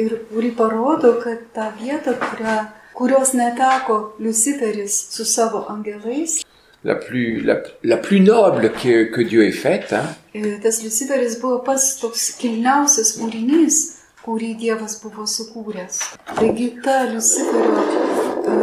Ir 0.00 0.22
kuri 0.30 0.52
parodo, 0.56 1.18
kad 1.20 1.50
ta 1.52 1.68
vieta, 1.76 2.14
kurią, 2.16 2.56
kurios 2.96 3.34
neteko 3.36 4.14
Luciferis 4.18 4.96
su 5.12 5.24
savo 5.28 5.66
angelais, 5.68 6.40
La 6.84 6.96
plus, 6.96 7.40
la, 7.44 7.62
la 7.84 7.96
plus 7.96 8.18
noble 8.18 8.72
que, 8.72 9.04
que 9.04 9.20
Dieu 9.20 9.44
ait 9.44 9.52
faite. 9.52 9.92
Hein. 9.92 10.58
tas 10.60 10.82
Luciferis 10.82 11.38
buvo 11.38 11.60
pats 11.62 12.00
toks 12.00 12.32
kilniausias 12.40 13.12
kūrinys, 13.20 13.76
kurį 14.24 14.56
Dievas 14.58 14.96
buvo 14.98 15.22
sukūręs. 15.30 16.00
Taigi 16.34 16.72
ta 16.82 17.04
Luciferio 17.12 17.84
e, 17.86 18.56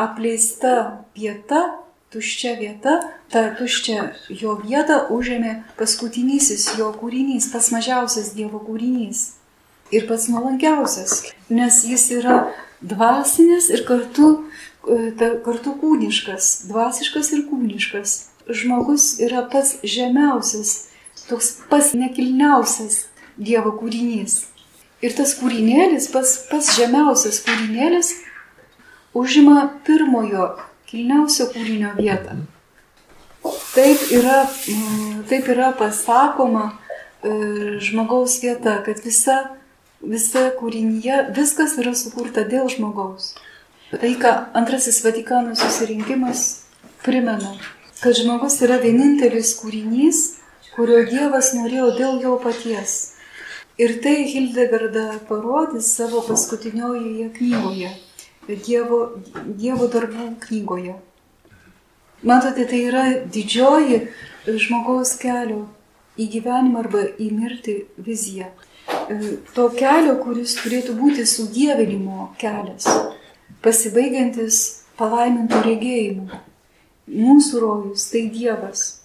apleista 0.00 0.72
vieta, 1.12 1.60
tuščia 2.14 2.54
vieta, 2.60 2.98
tą 3.32 3.42
tuščią 3.58 4.02
jo 4.40 4.56
vietą 4.62 4.98
užėmė 5.14 5.54
paskutinysis 5.78 6.68
jo 6.78 6.92
kūrinys, 7.00 7.50
pats 7.52 7.72
mažiausias 7.74 8.32
Dievo 8.36 8.60
kūrinys. 8.62 9.32
Ir 9.94 10.06
pats 10.08 10.26
nuolankiausias, 10.30 11.20
nes 11.50 11.82
jis 11.86 12.08
yra 12.18 12.38
dvasinis 12.82 13.68
ir 13.70 13.84
kartu, 13.86 14.30
e, 14.86 15.12
kartu 15.46 15.76
kūniškas, 15.82 16.66
dvasiškas 16.70 17.32
ir 17.36 17.46
kūniškas. 17.50 18.16
Žmogus 18.46 19.16
yra 19.22 19.42
pats 19.50 19.76
žemiausias, 19.82 20.88
toks 21.26 21.56
pats 21.70 21.94
nekilniausias 21.98 23.06
Dievo 23.36 23.74
kūrinys. 23.76 24.46
Ir 25.04 25.12
tas 25.12 25.34
kūrinėlis, 25.36 26.06
pats, 26.08 26.38
pats 26.48 26.70
žemiausias 26.78 27.42
kūrinėlis, 27.44 28.14
užima 29.12 29.66
pirmojo 29.84 30.54
kilniausio 30.90 31.48
kūrinio 31.52 31.94
vietą. 31.98 32.36
Taip 33.74 34.06
yra, 34.14 34.42
mm, 34.46 35.24
taip 35.30 35.48
yra 35.52 35.70
pasakoma 35.78 36.66
e, 36.72 37.30
žmogaus 37.82 38.38
vieta, 38.42 38.78
kad 38.86 39.02
visa, 39.04 39.36
visa 40.00 40.48
kūrinyje, 40.58 41.26
viskas 41.36 41.76
yra 41.82 41.94
sukurta 41.94 42.46
dėl 42.48 42.70
žmogaus. 42.72 43.34
Tai, 43.92 44.12
ką 44.18 44.32
antrasis 44.58 44.98
Vatikano 45.04 45.54
susirinkimas 45.54 46.46
primena, 47.04 47.52
kad 48.00 48.16
žmogus 48.18 48.58
yra 48.66 48.80
vienintelis 48.82 49.54
kūrinys, 49.60 50.24
kurio 50.74 51.04
Dievas 51.06 51.52
norėjo 51.54 51.92
dėl 52.00 52.18
jo 52.24 52.34
paties. 52.42 52.96
Ir 53.78 53.98
tai 54.02 54.24
Hildegarda 54.24 55.20
parodys 55.28 55.92
savo 55.98 56.22
paskutiniojoje 56.24 57.28
knygoje, 57.36 57.90
Dievo, 58.48 59.00
Dievo 59.58 59.88
darbų 59.90 60.28
knygoje. 60.46 60.94
Matote, 62.26 62.64
tai 62.70 62.80
yra 62.88 63.04
didžioji 63.32 64.06
žmogaus 64.46 65.16
kelio 65.20 65.66
į 66.16 66.28
gyvenimą 66.32 66.80
arba 66.84 67.02
į 67.20 67.30
mirtį 67.34 67.76
vizija. 68.06 68.48
To 69.54 69.68
kelio, 69.74 70.16
kuris 70.22 70.54
turėtų 70.60 70.94
būti 70.98 71.26
sudėvinimo 71.26 72.30
kelias, 72.40 72.86
pasibaigiantis 73.62 74.60
palaimintų 74.98 75.62
regėjimu. 75.66 76.44
mūsų 77.06 77.60
rojus 77.62 78.08
tai 78.10 78.26
Dievas. 78.34 79.02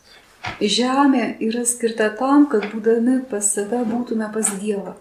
Žemė 0.62 1.38
yra 1.46 1.62
skirta 1.70 2.10
tam, 2.18 2.48
kad 2.50 2.66
būdami 2.72 3.20
pas 3.30 3.46
save 3.54 3.84
būtume 3.86 4.32
pas 4.34 4.48
Dievą. 4.62 4.96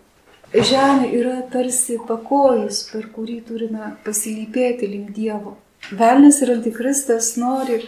Žemė 0.50 1.12
yra 1.14 1.36
tarsi 1.46 1.94
pakojus, 2.08 2.82
per 2.90 3.04
kurį 3.14 3.36
turime 3.46 3.92
pasilypėti 4.02 4.88
link 4.90 5.12
Dievo. 5.14 5.54
Velnis 5.94 6.40
ir 6.42 6.50
antikristas 6.56 7.36
nori, 7.38 7.78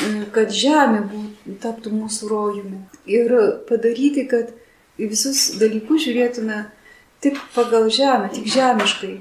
mm, 0.00 0.30
kad 0.32 0.48
žemė 0.48 1.02
būtų, 1.10 1.58
taptų 1.60 1.92
mūsų 1.92 2.30
rojumi. 2.30 2.80
Ir 3.04 3.34
padaryti, 3.68 4.24
kad 4.24 4.54
į 4.96 5.10
visus 5.12 5.58
dalykus 5.60 6.06
žiūrėtume 6.06 6.64
tik 7.20 7.36
pagal 7.54 7.90
žemę, 7.92 8.32
tik 8.32 8.48
žemiškai. 8.48 9.14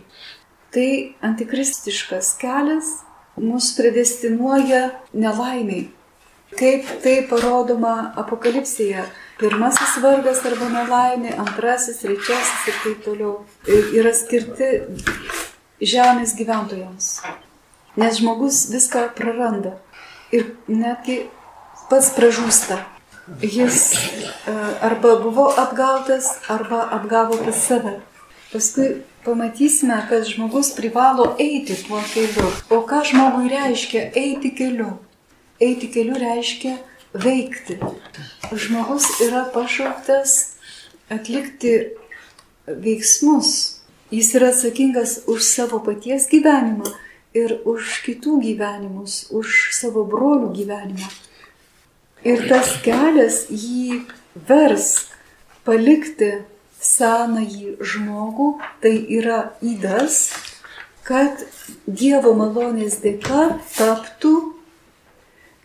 Tai 0.72 0.90
antikristiškas 1.28 2.38
kelias 2.40 3.01
mus 3.36 3.74
predestinuoja 3.75 4.94
nelaimiai. 5.12 5.90
Kaip 6.56 6.88
tai 7.04 7.28
parodoma 7.28 8.13
apokalipsėje. 8.16 9.04
Pirmasis 9.41 9.98
vargas 10.03 10.43
arba 10.45 10.67
nelaimė, 10.69 11.33
antrasis, 11.41 12.00
trečiasis 12.03 12.67
ir 12.69 12.77
taip 12.83 13.01
toliau 13.05 13.31
yra 13.98 14.13
skirti 14.13 14.69
žemės 15.81 16.36
gyventojams. 16.38 17.10
Nes 17.98 18.21
žmogus 18.21 18.67
viską 18.71 19.07
praranda 19.17 19.75
ir 20.31 20.53
netgi 20.69 21.24
pats 21.89 22.13
pražūsta. 22.15 22.79
Jis 23.41 23.81
e, 23.93 24.53
arba 24.86 25.17
buvo 25.21 25.50
apgautas, 25.60 26.31
arba 26.51 26.86
apgavo 26.98 27.38
pas 27.41 27.60
save. 27.67 27.98
Paskui 28.51 28.89
pamatysime, 29.25 30.00
kad 30.10 30.25
žmogus 30.27 30.74
privalo 30.77 31.31
eiti 31.39 31.77
tuo 31.83 32.01
keliu. 32.13 32.50
O 32.69 32.81
ką 32.88 33.03
žmogui 33.12 33.51
reiškia 33.51 34.10
eiti 34.17 34.53
keliu? 34.57 34.98
eiti 35.62 35.91
keliu 35.93 36.17
reiškia 36.17 36.77
veikti. 37.13 37.77
Žmogus 38.51 39.08
yra 39.24 39.46
pašauktas 39.53 40.56
atlikti 41.12 41.75
veiksmus. 42.68 43.80
Jis 44.12 44.34
yra 44.36 44.51
atsakingas 44.51 45.22
už 45.32 45.44
savo 45.44 45.80
paties 45.80 46.27
gyvenimą 46.32 46.91
ir 47.34 47.62
už 47.65 48.01
kitų 48.06 48.41
gyvenimus, 48.44 49.32
už 49.32 49.72
savo 49.75 50.03
brolių 50.03 50.51
gyvenimą. 50.56 51.08
Ir 52.27 52.44
tas 52.50 52.75
kelias 52.84 53.46
jį 53.50 54.03
vers 54.36 55.08
palikti 55.65 56.34
senąjį 56.82 57.77
žmogų, 57.80 58.50
tai 58.82 58.94
yra 59.18 59.53
įdas, 59.62 60.32
kad 61.08 61.46
Dievo 61.86 62.34
malonės 62.38 63.00
dėka 63.01 63.58
taptų 63.77 64.36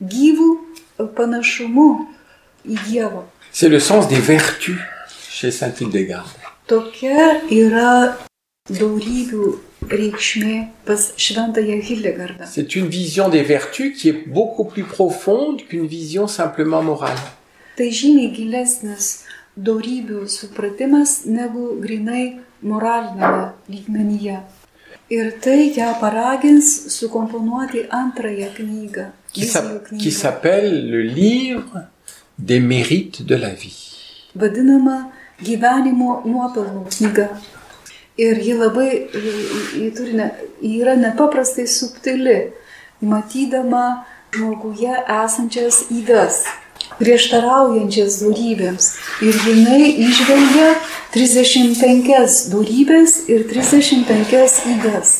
gyvų. 0.01 0.51
C'est 3.53 3.69
le 3.69 3.81
sens 3.81 4.09
des 4.09 4.21
vertus 4.21 4.79
chez 5.29 5.51
Saint 5.51 5.73
Hildegarde. 5.81 6.27
C'est 12.45 12.77
une 12.77 12.89
vision 12.89 13.29
des 13.29 13.43
vertus 13.43 13.97
qui 13.97 14.09
est 14.09 14.29
beaucoup 14.29 14.65
plus 14.65 14.85
profonde 14.85 15.63
qu'une 15.69 15.87
vision 15.87 16.27
simplement 16.27 16.83
morale. 16.83 17.19
Ir 25.09 25.33
tai 25.41 25.71
ją 25.77 25.95
paragins 26.01 26.67
sukomponuoti 26.89 27.91
antrąją 27.91 28.47
knygą. 28.57 29.05
Qui 29.37 29.45
s'app- 29.53 29.89
qui 30.03 30.11
s'appelle 30.11 30.91
le 30.91 31.03
livre 31.03 31.83
des 32.39 32.61
mérites 32.61 33.23
de 33.27 33.37
la 33.37 33.51
vie. 33.63 33.83
vadinama 34.37 34.97
gyvenimo 35.43 36.23
nuopelnų 36.27 36.83
knyga. 36.93 37.29
Ir 38.19 38.37
ji 38.41 38.53
labai, 38.57 38.91
ji, 39.77 39.91
turi 39.97 40.13
ne, 40.17 40.31
ji 40.63 40.81
yra 40.83 40.95
nepaprastai 40.97 41.67
subtili, 41.69 42.51
matydama 43.01 44.05
žmoguje 44.33 44.93
esančias 45.25 45.83
įdas, 45.93 46.43
prieštaraujančias 47.01 48.19
darybėms. 48.23 48.87
Ir 49.25 49.35
jinai 49.47 49.89
išvelgia 50.09 50.69
35 51.15 52.51
darybės 52.53 53.17
ir 53.33 53.45
35 53.49 54.61
įdas. 54.75 55.15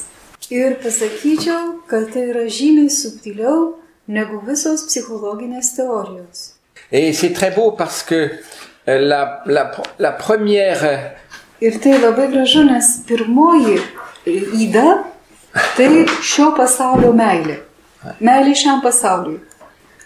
Ir 0.53 0.77
pasakyčiau, 0.83 1.81
kad 1.91 2.13
tai 2.13 2.29
yra 2.31 2.45
žymiai 2.49 2.91
subtiliau 2.93 3.75
negu 4.09 4.41
visos 4.47 4.87
psichologinės 4.89 5.75
teorijos. 5.77 6.53
Et 6.93 7.13
c'est 7.13 7.33
très 7.33 7.51
beau 7.51 7.73
parce 7.73 8.03
que 8.03 8.31
euh, 8.89 8.99
la, 9.01 9.43
la, 9.47 9.73
la 9.99 10.13
première 10.13 11.17
Ir 11.61 11.79
tai 11.81 11.97
labai 11.97 12.29
gražu, 12.29 12.67
nes 12.69 12.85
pirmoji 13.09 13.79
įda 14.61 14.99
tai 15.73 16.05
šio 16.21 16.51
pasaulio 16.57 17.15
meilė. 17.17 17.63
Meilė 18.21 18.53
šiam 18.61 18.83
pasauliui. 18.85 19.39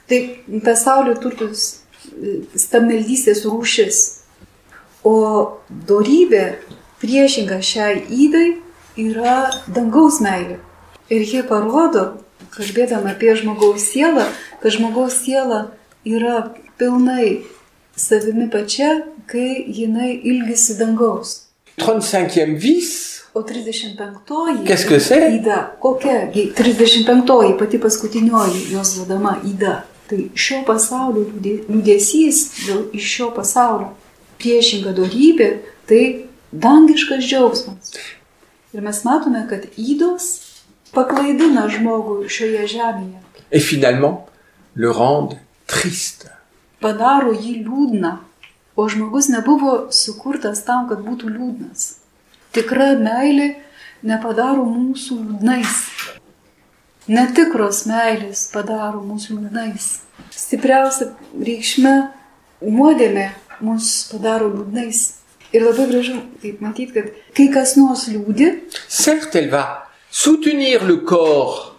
Tai 0.06 0.20
pasaulio 0.62 1.16
turtus 1.18 1.82
stammeldystės 2.54 3.42
rūšis. 3.48 3.98
O 5.02 5.16
dorybė 5.90 6.44
priešinga 7.02 7.58
šiai 7.66 8.04
įdai 8.14 8.46
yra 9.08 9.50
dangaus 9.66 10.20
meilė. 10.22 10.60
Ir 11.10 11.26
ji 11.26 11.42
parodo, 11.50 12.20
kalbėdama 12.56 13.12
apie 13.14 13.34
žmogaus 13.36 13.84
sielą, 13.92 14.26
kad 14.62 14.72
žmogaus 14.72 15.20
siela 15.24 15.70
yra 16.04 16.50
pilnai 16.78 17.42
savimi 17.96 18.48
pačia, 18.50 19.04
kai 19.30 19.64
jinai 19.68 20.16
ilgisi 20.24 20.78
dangaus. 20.80 21.46
35e 21.78 22.58
vis, 22.60 23.20
O 23.32 23.42
35-oji. 23.42 24.64
Qu'est-ce 24.66 24.86
que 24.86 24.98
c'est? 24.98 25.30
Įda. 25.38 25.76
Kokia? 25.78 26.26
gi 26.34 26.50
35-oji, 26.50 27.52
pati 27.58 27.78
paskutinioji 27.78 28.72
jos 28.72 28.96
vadama 28.98 29.36
įda. 29.46 29.84
Tai 30.10 30.18
šio 30.34 30.64
pasaulio 30.66 31.22
liūdė- 31.28 31.68
liūdėsys 31.70 32.40
dėl 32.66 32.80
iš 32.98 33.06
šio 33.14 33.28
pasaulio. 33.36 33.92
Priešinga 34.42 34.90
darybė- 34.98 35.48
tai 35.88 36.26
dangiškas 36.52 37.22
džiaugsmas. 37.22 37.94
Ir 38.74 38.80
mes 38.82 39.04
matome, 39.04 39.46
kad 39.48 39.62
įdos 39.78 40.49
paklaidina 40.94 41.68
žmogų 41.70 42.28
šioje 42.28 42.66
žemėje. 42.76 43.20
et 43.50 43.60
finalement 43.60 44.26
le 44.74 44.90
rendent 44.90 45.38
triste. 45.66 46.30
Padaro 46.80 47.32
jį 47.32 47.64
liūdną. 47.64 48.18
O 48.76 48.88
žmogus 48.88 49.28
nebuvo 49.28 49.90
sukurtas 49.92 50.62
tam, 50.64 50.88
kad 50.88 51.02
būtų 51.04 51.28
liūdnas. 51.34 51.98
Tikra 52.54 52.94
meilė 52.96 53.56
nepadaro 54.02 54.64
mūsų 54.64 55.18
liūdnais. 55.18 55.74
Netikros 57.10 57.84
meilės 57.90 58.46
padaro 58.52 59.02
mūsų 59.02 59.36
liūdnais. 59.40 59.88
Stipriausia 60.30 61.10
reikšme 61.34 61.94
nuodėmė 62.62 63.30
mus 63.60 64.08
padaro 64.12 64.48
liūdnais. 64.54 65.02
Ir 65.50 65.66
labai 65.66 65.88
gražu, 65.90 66.20
kaip 66.40 66.60
matyti, 66.62 66.94
kad 66.94 67.10
kai 67.34 67.48
kas 67.52 67.74
nors 67.76 68.06
liūdi, 68.08 68.52
Certes, 68.88 69.34
elle 69.34 69.50
va 69.50 69.89
soutenir 70.10 70.84
le 70.84 70.96
corps 71.04 71.70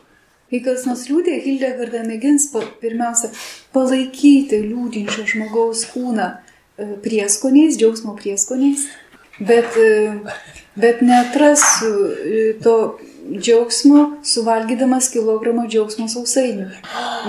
kai 0.51 0.59
kas 0.65 0.83
nors 0.83 1.05
liūdė, 1.07 1.37
Hildegarda 1.45 2.01
mėgins 2.03 2.49
pirmiausia 2.81 3.31
palaikyti 3.71 4.59
liūdinčio 4.65 5.23
žmogaus 5.29 5.85
kūną 5.93 6.27
e, 6.27 6.87
prieskoniais, 7.05 7.77
džiaugsmo 7.79 8.17
prieskoniais, 8.19 8.83
bet, 9.39 9.77
e, 9.79 10.17
bet 10.75 10.99
neatrasiu 11.07 11.93
e, 12.11 12.43
to 12.63 12.75
džiaugsmo 13.31 14.03
suvalgydamas 14.27 15.07
kilogramą 15.13 15.69
džiaugsmo 15.71 16.09
sausainių. 16.11 16.67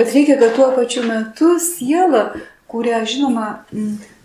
Bet 0.00 0.16
reikia, 0.16 0.40
kad 0.42 0.58
tuo 0.58 0.72
pačiu 0.74 1.06
metu 1.06 1.54
siela, 1.62 2.32
kurią 2.72 3.04
žinoma 3.06 3.48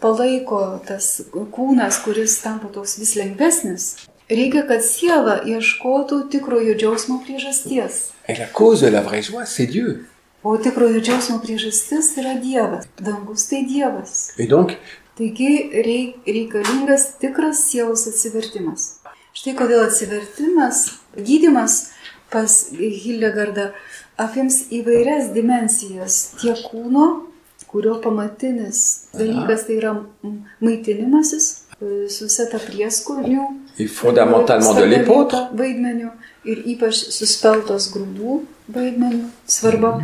palaiko 0.02 0.80
tas 0.88 1.20
kūnas, 1.54 2.02
kuris 2.02 2.40
tampa 2.42 2.72
toks 2.74 2.98
vis 2.98 3.14
lengvesnis, 3.20 3.92
reikia, 4.30 4.64
kad 4.68 4.84
siela 4.84 5.40
ieškotų 5.46 6.28
tikrojo 6.32 6.76
džiaugsmo 6.76 7.22
priežasties. 7.26 8.12
et 8.28 8.40
la 8.40 8.48
cause 8.48 8.82
de 8.82 8.90
la 8.92 9.02
vraie 9.02 9.22
joie, 9.22 9.46
c'est 9.46 9.68
Dieu. 9.68 10.06
O 10.44 10.58
tikrojo 10.58 11.00
džiaugsmo 11.02 11.40
priežastis 11.40 12.18
yra 12.18 12.36
Dievas. 12.36 12.86
Dangus 13.00 13.48
tai 13.48 13.64
Dievas. 13.66 14.32
Et 14.38 14.48
donc, 14.48 14.78
Taigi 15.18 15.72
reik, 15.74 16.18
reikalingas 16.28 17.18
tikras 17.20 17.58
sielos 17.66 18.06
atsivertimas. 18.08 19.00
Štai 19.34 19.56
kodėl 19.58 19.88
atsivertimas, 19.88 20.94
gydimas 21.18 21.88
pas 22.30 22.70
Hildegardą 22.72 23.72
apims 24.18 24.68
įvairias 24.70 25.32
dimensijas. 25.34 26.36
Tiek 26.38 26.62
kūno, 26.70 27.24
kurio 27.66 27.98
pamatinis 28.04 29.10
dalykas 29.18 29.66
tai 29.66 29.80
yra 29.80 29.96
maitinimasis 30.62 31.67
su 32.10 32.30
seta 32.30 32.58
prieskonių. 32.60 33.48
et 33.80 33.88
fondamentalement 33.88 34.74
de 34.74 34.86
l'épôtre, 34.86 35.50
Vaidmenių 35.54 36.10
ir 36.46 36.64
ypač 36.74 37.04
suspeltos 37.14 37.92
grūdų 37.94 38.42
vaidmenių 38.74 39.28
svarba. 39.46 40.00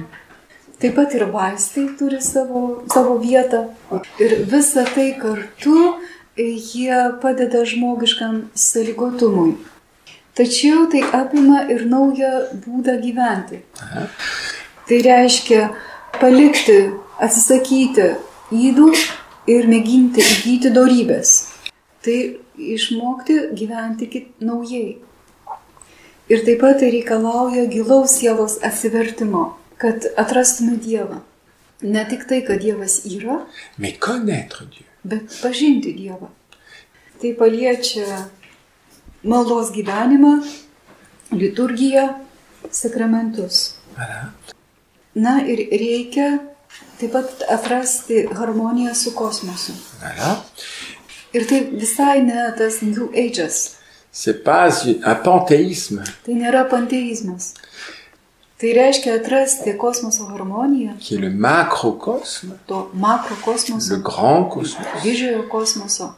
Taip 0.80 0.98
pat 0.98 1.14
ir 1.16 1.26
vaistai 1.32 1.88
turi 1.98 2.20
savo, 2.22 2.84
savo 2.92 3.18
vietą. 3.18 3.70
Ir 4.20 4.44
visa 4.52 4.84
tai 4.84 5.14
kartu 5.20 5.78
e, 6.36 6.44
jie 6.44 6.98
padeda 7.22 7.64
žmogiškam 7.66 8.50
sąlygotumui. 8.54 9.56
Tačiau 10.36 10.90
tai 10.92 11.04
apima 11.14 11.64
ir 11.72 11.86
naują 11.86 12.32
būdą 12.66 12.98
gyventi. 13.00 13.62
Tai 14.90 15.00
reiškia 15.08 15.70
palikti, 16.20 16.78
atsisakyti 17.22 18.10
įdų 18.52 18.90
ir 19.54 19.70
mėginti 19.70 20.26
įgyti 20.26 20.74
dorybės. 20.74 21.43
Tai 22.04 22.18
išmokti 22.60 23.38
gyventi 23.56 24.10
kit, 24.12 24.30
naujai. 24.44 24.98
Ir 26.32 26.46
taip 26.46 26.60
pat 26.64 26.80
tai 26.80 26.92
reikalauja 26.92 27.66
gilaus 27.72 28.18
sielos 28.20 28.58
atsivertimo, 28.64 29.54
kad 29.78 30.08
atrastume 30.18 30.78
Dievą. 30.80 31.22
Ne 31.84 32.06
tik 32.10 32.28
tai, 32.28 32.42
kad 32.48 32.62
Dievas 32.64 33.02
yra, 33.06 33.46
mais 33.78 34.00
Dieu. 34.00 34.86
bet 35.04 35.24
pažinti 35.42 35.94
Dievą. 35.94 36.30
Tai 37.22 37.34
paliečia 37.40 38.30
maldos 39.24 39.72
gyvenimą, 39.72 40.44
liturgiją, 41.32 42.08
sakramentus. 42.72 43.76
Voilà. 43.96 44.32
Na 45.16 45.42
ir 45.46 45.60
reikia 45.72 46.40
taip 47.00 47.12
pat 47.14 47.44
atrasti 47.50 48.28
harmoniją 48.34 48.96
su 48.96 49.12
kosmosu. 49.12 49.74
Voilà. 50.02 50.44
Ir 51.34 51.48
tai 51.50 51.64
visai 51.72 52.22
ne 52.22 52.52
tas 52.58 52.82
New 52.82 53.10
Age'as. 53.14 53.78
C'est 54.12 54.44
pas 54.44 54.70
un 54.86 55.16
panthéisme 55.26 56.04
Tai 56.26 56.34
nėra 56.38 56.68
panteizmas. 56.70 57.56
Tai 58.62 58.74
reiškia 58.78 59.16
atrasti 59.18 59.74
kosmoso 59.78 60.28
harmoniją, 60.30 60.94
qui 61.00 61.16
est 61.16 61.18
le 61.18 61.32
macrocosme, 61.32 62.54
to 62.68 62.92
makro 62.94 63.36
kosmoso, 63.44 63.96
le 63.96 64.02
grand 64.02 64.46
cosmos. 64.54 64.86
didžiojo 65.04 65.48
kosmoso. 65.50 66.14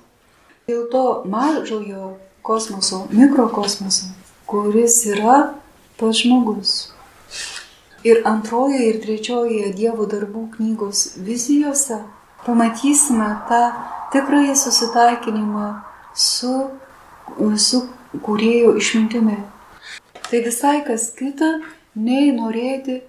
Dėl 0.67 0.84
to 0.91 1.23
mažojo 1.25 2.17
kosmoso, 2.43 3.08
mikrokosmoso, 3.12 4.12
kuris 4.45 5.06
yra 5.08 5.56
pats 5.97 6.19
žmogus. 6.19 6.91
Ir 8.04 8.21
antrojoje 8.28 8.91
ir 8.91 8.99
trečiojoje 9.01 9.71
Dievo 9.73 10.06
darbų 10.06 10.49
knygos 10.58 11.15
vizijose 11.17 12.04
pamatysime 12.46 13.30
tą 13.50 13.62
tikrąjį 14.14 14.56
susitaikinimą 14.62 15.68
su, 16.16 16.54
su 17.58 17.82
kūrėjo 18.26 18.76
išmintimi. 18.80 19.38
Tai 20.30 20.42
visai 20.46 20.80
kas 20.88 21.10
kita, 21.18 21.52
nei 21.96 22.32
norėti 22.36 23.02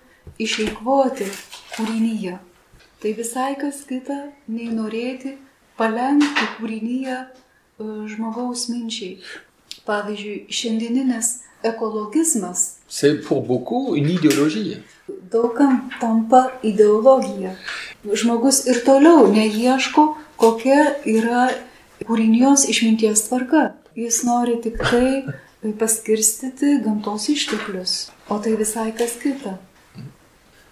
išeikvoti 0.43 1.29
kūrinyje. 1.77 2.37
Tai 3.01 3.13
visai 3.17 3.55
kas 3.61 3.83
kita, 3.89 4.17
nei 4.49 4.69
norėti 4.73 5.37
palengti 5.79 6.49
kūrinyje 6.57 7.19
žmogaus 8.13 8.69
minčiai. 8.73 9.21
Pavyzdžiui, 9.87 10.47
šiandieninis 10.51 11.29
ekologizmas 11.63 12.77
C'est 12.89 13.21
pour 13.21 13.43
beaucoup 13.43 13.97
une 13.97 14.11
idéologie. 14.11 14.83
daugam 15.31 15.91
tampa 16.01 16.51
ideologija. 16.63 17.51
Žmogus 18.13 18.67
ir 18.67 18.83
toliau 18.87 19.27
neieško, 19.33 20.15
kokia 20.39 20.93
yra 21.09 21.49
kūrinijos 22.07 22.67
išminties 22.71 23.27
tvarka. 23.29 23.73
Jis 23.97 24.23
nori 24.29 24.59
tik 24.63 24.77
tai 24.79 25.73
paskirstyti 25.81 26.77
gamtos 26.85 27.29
išteklius, 27.33 27.95
o 28.29 28.39
tai 28.39 28.55
visai 28.61 28.93
kas 28.97 29.17
kita. 29.23 29.57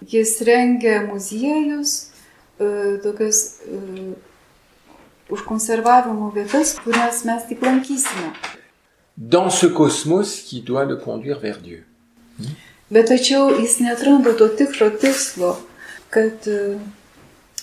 Jis 0.05 0.37
rengia 0.45 1.01
muziejus, 1.07 2.11
e, 2.59 2.67
tokias 3.03 3.39
e, 3.65 4.13
užkonservavimo 5.33 6.29
vietas, 6.35 6.75
kurias 6.83 7.23
mes 7.25 7.47
tik 7.49 7.65
lankysime. 7.65 8.31
Dans 9.17 9.49
ce 9.49 9.67
cosmos 9.67 10.41
qui 10.45 10.61
doit 10.61 10.85
le 10.85 10.97
conduire 10.97 11.39
vers 11.39 11.59
Dieu. 11.59 11.83
Bet 12.91 13.07
tačiau 13.07 13.49
jis 13.59 13.79
netranda 13.79 14.35
to 14.37 14.47
tikro 14.47 14.89
tikslo, 14.89 15.55
kad 16.09 16.47
e, 16.47 16.77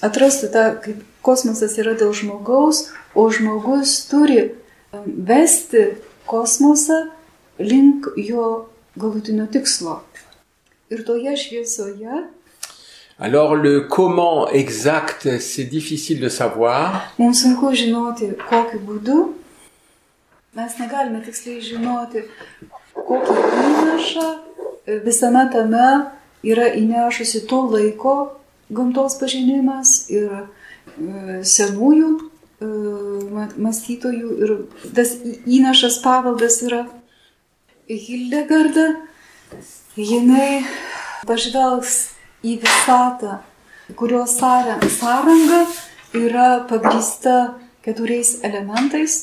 atrastų 0.03 0.51
tą, 0.53 0.65
kaip 0.85 1.01
kosmosas 1.25 1.79
yra 1.81 1.95
dėl 1.99 2.13
žmogaus, 2.17 2.89
o 3.15 3.29
žmogus 3.31 3.95
turi 4.11 4.51
vesti 4.93 5.93
kosmosą 6.27 7.07
link 7.63 8.11
jo 8.17 8.69
galutinio 8.99 9.47
tikslo. 9.47 10.01
Ir 10.93 11.05
toje 11.07 11.37
šviesoje 11.37 12.25
Alors 13.19 13.55
le 13.55 13.83
comment 13.83 14.49
exact, 14.49 15.39
c'est 15.39 15.65
difficile 15.65 16.19
de 16.19 16.29
savoir. 16.29 17.13
mums 17.19 17.35
sunku 17.43 17.73
žinoti, 17.73 18.33
kokiu 18.49 18.81
būdu. 18.81 19.19
Mes 20.57 20.73
negalime 20.81 21.21
tiksliai 21.23 21.61
žinoti, 21.63 22.25
kokį 22.97 23.37
įnašą 23.69 24.27
e, 24.87 24.99
visame 25.05 25.45
tame 25.53 26.11
yra 26.43 26.67
įnešusi 26.75 27.47
to 27.47 27.61
laiko 27.71 28.42
gamtos 28.77 29.17
pažinimas 29.21 29.93
ir 30.13 30.31
e, 30.33 30.45
senųjų 31.47 32.11
e, 32.19 32.69
mąstytojų 33.67 34.31
ir 34.45 34.55
tas 34.97 35.15
įnašas 35.47 36.01
paveldas 36.05 36.61
yra 36.67 36.85
Hildegarda. 37.89 38.89
Jinai 39.99 40.63
pažvelgs 41.29 41.97
į 42.49 42.55
visatą, 42.63 43.41
kurios 43.99 44.39
sąra- 44.41 44.79
sąranga 44.89 45.67
yra 46.17 46.47
pagrįsta 46.71 47.35
keturiais 47.85 48.39
elementais, 48.47 49.19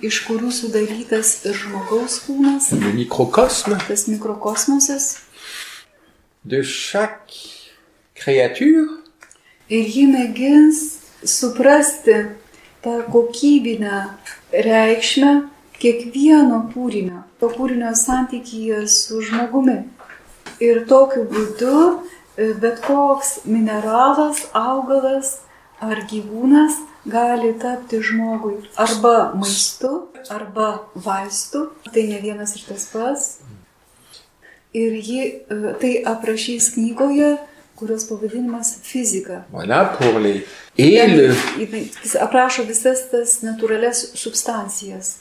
iš 0.00 0.22
kurių 0.28 0.48
sudarytas 0.52 1.34
ir 1.44 1.54
žmogaus 1.56 2.16
kūnas, 2.24 2.70
Le 2.72 2.94
microcosme 2.96 3.76
tas 3.88 4.06
mikrokosmosas. 4.08 5.18
de 6.44 6.62
chaque 6.62 7.65
créature 8.16 9.06
Ir 9.66 9.88
ji 9.90 10.04
mėgins 10.06 10.80
suprasti 11.26 12.14
tą 12.84 13.00
kokybinę 13.10 13.96
reikšmę 14.54 15.30
kiekvieno 15.82 16.60
kūrinio, 16.70 17.24
to 17.40 17.48
kūrinio 17.50 17.90
santykyje 17.98 18.84
su 18.86 19.18
žmogumi. 19.26 19.80
Ir 20.62 20.84
tokiu 20.86 21.24
būdu 21.32 21.80
e, 21.82 22.52
bet 22.62 22.78
koks 22.84 23.40
mineralas, 23.42 24.44
augalas 24.54 25.32
ar 25.82 26.04
gyvūnas 26.12 26.78
gali 27.10 27.50
tapti 27.58 27.98
žmogui 27.98 28.62
arba 28.78 29.32
maistu, 29.34 30.06
arba 30.30 30.86
vaistu. 30.94 31.72
Tai 31.90 32.06
ne 32.06 32.22
vienas 32.22 32.54
ir 32.54 32.68
tas 32.70 32.86
pats. 32.94 33.28
Ir 34.70 34.94
ji 34.94 35.26
e, 35.26 35.60
tai 35.82 35.92
aprašys 36.06 36.70
knygoje, 36.78 37.34
kurios 37.76 38.04
pavadinimas 38.08 38.78
fizika. 38.82 39.44
Voilà 39.52 39.84
pour 39.98 40.18
les. 40.18 40.44
Et 40.78 41.06
le, 41.06 41.28
Jinai- 41.58 41.90
Jis 42.02 42.16
aprašo 42.20 42.64
visas 42.64 43.06
tas 43.10 43.38
natūralias 43.42 44.12
substancijas. 44.14 45.18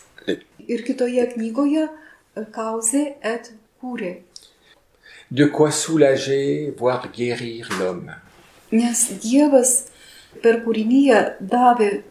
Ir 0.68 0.82
kitoje 0.88 1.28
knygoje 1.36 1.88
Kauzė 2.52 3.13
et 3.24 3.52
kūrė. 3.82 4.15
de 5.32 5.46
quoi 5.50 5.72
soulager, 5.72 6.74
voire 6.78 7.10
guérir 7.15 7.68
l'homme. 7.80 8.13
Nes 8.72 9.00
Dievas 9.24 9.88
per 10.44 10.60
kūrinyje 10.65 11.20
davė 11.41 12.02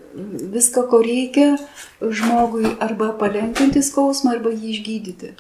viską, 0.54 0.86
ko 0.90 0.98
reikia 1.02 1.56
žmogui 2.00 2.76
arba 2.80 3.12
palengvinti 3.18 3.82
skausmą, 3.82 4.32
arba 4.36 4.50
jį 4.50 4.70
išgydyti. 4.74 5.32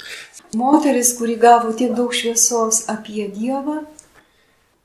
Moteris, 0.54 1.12
kuri 1.18 1.36
gavo 1.36 1.72
tiek 1.72 1.94
daug 1.98 2.12
šviesos 2.14 2.84
apie 2.88 3.28
Dievą, 3.34 3.80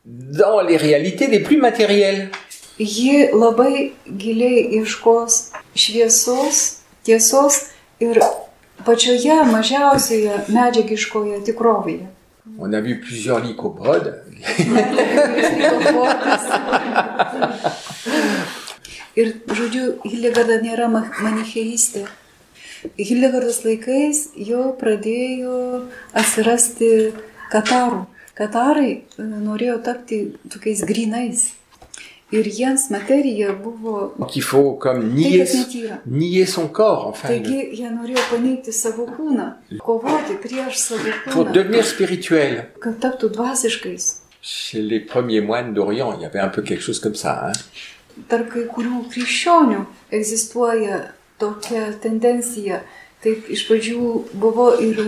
Dans 0.05 0.61
les 0.61 0.77
réalités 0.77 1.27
les 1.27 1.41
plus 1.41 1.57
matérielles. 1.57 2.29
ji 2.79 3.27
labai 3.35 3.91
giliai 4.17 4.71
ieškos 4.79 5.51
šviesos, 5.75 6.79
tiesos 7.03 7.55
ir 7.99 8.15
pačioje 8.87 9.35
mažiausioje 9.51 10.31
medžiagiškoje 10.47 11.41
tikrovėje. 11.43 12.07
On 12.57 12.71
a 12.73 12.79
vu 12.81 12.95
plusieurs 13.03 13.43
lycopodes. 13.43 14.15
Ir, 19.19 19.33
žodžiu, 19.51 19.97
Hildegarda 20.07 20.61
nėra 20.63 20.87
ma- 20.91 21.09
manicheistė. 21.19 22.05
Hildegardos 22.95 23.65
laikais 23.65 24.29
jau 24.39 24.69
pradėjo 24.79 25.81
atsirasti 26.15 27.11
katarų. 27.51 28.05
Katarai 28.39 28.91
e, 29.19 29.23
norėjo 29.23 29.79
tapti 29.83 30.21
tokiais 30.49 30.85
grinais. 30.87 31.49
Ir 32.31 32.45
jiems 32.45 32.91
materija 32.93 33.55
buvo 33.57 34.13
Donc 34.19 34.35
il 34.37 34.43
faut 34.45 34.75
comme 34.77 35.01
tai, 35.01 35.15
nier, 35.17 35.39
kas 35.45 35.55
netyra. 35.57 35.95
nier 36.05 36.45
son 36.45 36.67
corps, 36.67 37.07
enfin, 37.07 37.27
Taigi 37.27 37.71
jie 37.73 37.89
norėjo 37.89 38.21
paneigti 38.29 38.71
savo 38.71 39.07
kūną, 39.09 39.47
kovoti 39.81 40.37
prieš 40.43 40.77
savo 40.77 41.09
pour 41.25 41.33
kūną, 41.47 41.53
devenir 41.57 41.83
spirituel. 41.89 42.59
kad 42.79 42.99
taptų 43.01 43.31
dvasiškais. 43.33 44.21
chez 44.41 44.81
les 44.81 44.99
premiers 45.01 45.41
moines 45.41 45.73
d'Orient, 45.73 46.13
il 46.15 46.21
y 46.21 46.25
avait 46.25 46.39
un 46.39 46.47
peu 46.49 46.61
quelque 46.61 46.81
chose 46.83 46.99
comme 46.99 47.15
ça. 47.15 47.47
Hein. 47.47 47.51
Tarp 48.29 48.49
kai 48.53 48.65
kurių 48.67 49.01
krikščionių 49.11 49.81
egzistuoja 50.11 50.97
tokia 51.39 51.93
tendencija. 52.03 52.81
Taip 53.23 53.49
iš 53.51 53.65
pradžių 53.67 54.01
buvo 54.39 54.69
ir 54.79 54.99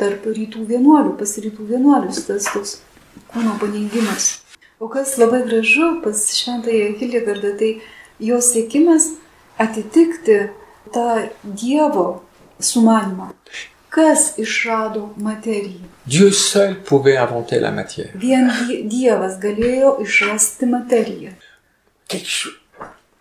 tarp 0.00 0.24
rytų 0.32 0.62
vienuolių, 0.70 1.16
pas 1.20 1.34
rytų 1.44 1.66
vienuolius 1.68 2.22
tas 2.28 2.46
toks 2.54 2.78
kūno 3.34 3.58
paneigimas. 3.60 4.30
O 4.80 4.88
kas 4.88 5.18
labai 5.20 5.42
gražu 5.44 5.90
pas 6.04 6.22
šventąją 6.32 6.94
Hildegardą, 7.00 7.50
tai 7.60 7.72
jos 8.20 8.48
siekimas 8.54 9.10
atitikti 9.60 10.38
tą 10.94 11.28
Dievo 11.44 12.22
sumanimą. 12.60 13.28
Kas 13.90 14.38
išrado 14.38 15.10
materiją? 15.18 15.84
Dieu 16.06 16.30
seul 16.32 16.74
pouvait 16.88 17.18
inventer 17.18 17.60
la 17.60 17.70
matière. 17.72 18.10
Vien 18.14 18.48
Die- 18.68 18.82
Dievas 18.88 19.36
galėjo 19.42 19.98
išrasti 20.04 20.66
materiją. 20.66 21.32
Quelque 22.08 22.26
chose 22.26 22.56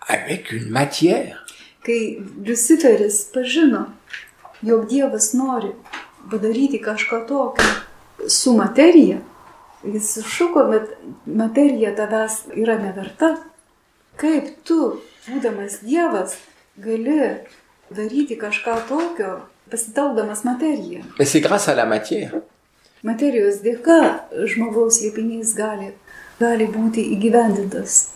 avec 0.08 0.52
une 0.54 0.69
matière. 0.71 1.36
Kai 1.84 2.21
Luciferis 2.45 3.25
pažino, 3.34 3.86
jog 4.61 4.87
Dievas 4.89 5.33
nori 5.33 5.71
padaryti 6.31 6.81
kažką 6.81 7.27
tokio 7.27 7.65
su 8.27 8.53
materija, 8.53 9.17
jis 9.83 10.13
sušuko, 10.13 10.63
bet 10.63 10.89
materija 11.25 11.95
tavęs 11.95 12.41
yra 12.55 12.77
neverta. 12.79 13.35
Kaip 14.19 14.51
tu, 14.67 14.99
būdamas 15.29 15.79
Dievas, 15.85 16.35
gali 16.77 17.21
daryti 17.89 18.35
kažką 18.35 18.75
tokio, 18.89 19.37
pasitelkdamas 19.71 20.43
materiją? 20.43 21.05
Materijos 22.99 23.61
dėka 23.63 23.99
žmogaus 24.51 24.99
liepinys 24.99 25.53
gali, 25.55 25.93
gali 26.39 26.67
būti 26.67 27.05
įgyvendintas. 27.15 28.09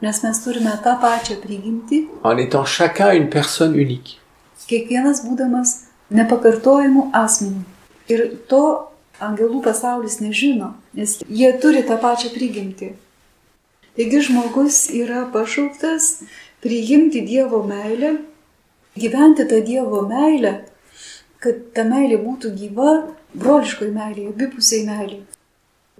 Nes 0.00 0.22
mes 0.24 0.40
turime 0.40 0.72
tą 0.82 0.96
pačią 1.02 1.36
prigimtį, 1.44 1.98
en 2.24 2.40
étant 2.40 2.64
chacun 2.64 3.12
une 3.12 3.28
personne 3.28 3.76
unique. 3.76 4.21
Kiekvienas 4.72 5.22
būdamas 5.26 5.76
nepakartojimu 6.12 7.10
asmeniu. 7.16 7.62
Ir 8.10 8.24
to 8.50 8.64
angelų 9.22 9.62
pasaulis 9.64 10.18
nežino, 10.20 10.72
nes 10.96 11.20
jie 11.28 11.52
turi 11.62 11.84
tą 11.86 11.98
pačią 12.02 12.32
prigimtį. 12.34 12.92
Taigi 13.96 14.22
žmogus 14.26 14.86
yra 14.96 15.26
pašauktas 15.32 16.22
priimti 16.64 17.20
Dievo 17.26 17.62
meilę, 17.68 18.16
gyventi 18.96 19.44
tą 19.48 19.60
Dievo 19.66 20.02
meilę, 20.08 20.54
kad 21.42 21.60
ta 21.76 21.84
meilė 21.84 22.18
būtų 22.22 22.54
gyva, 22.56 22.92
broliškoji 23.36 23.92
meilė, 23.92 24.28
abipusiai 24.32 24.86
meilė. 24.88 25.20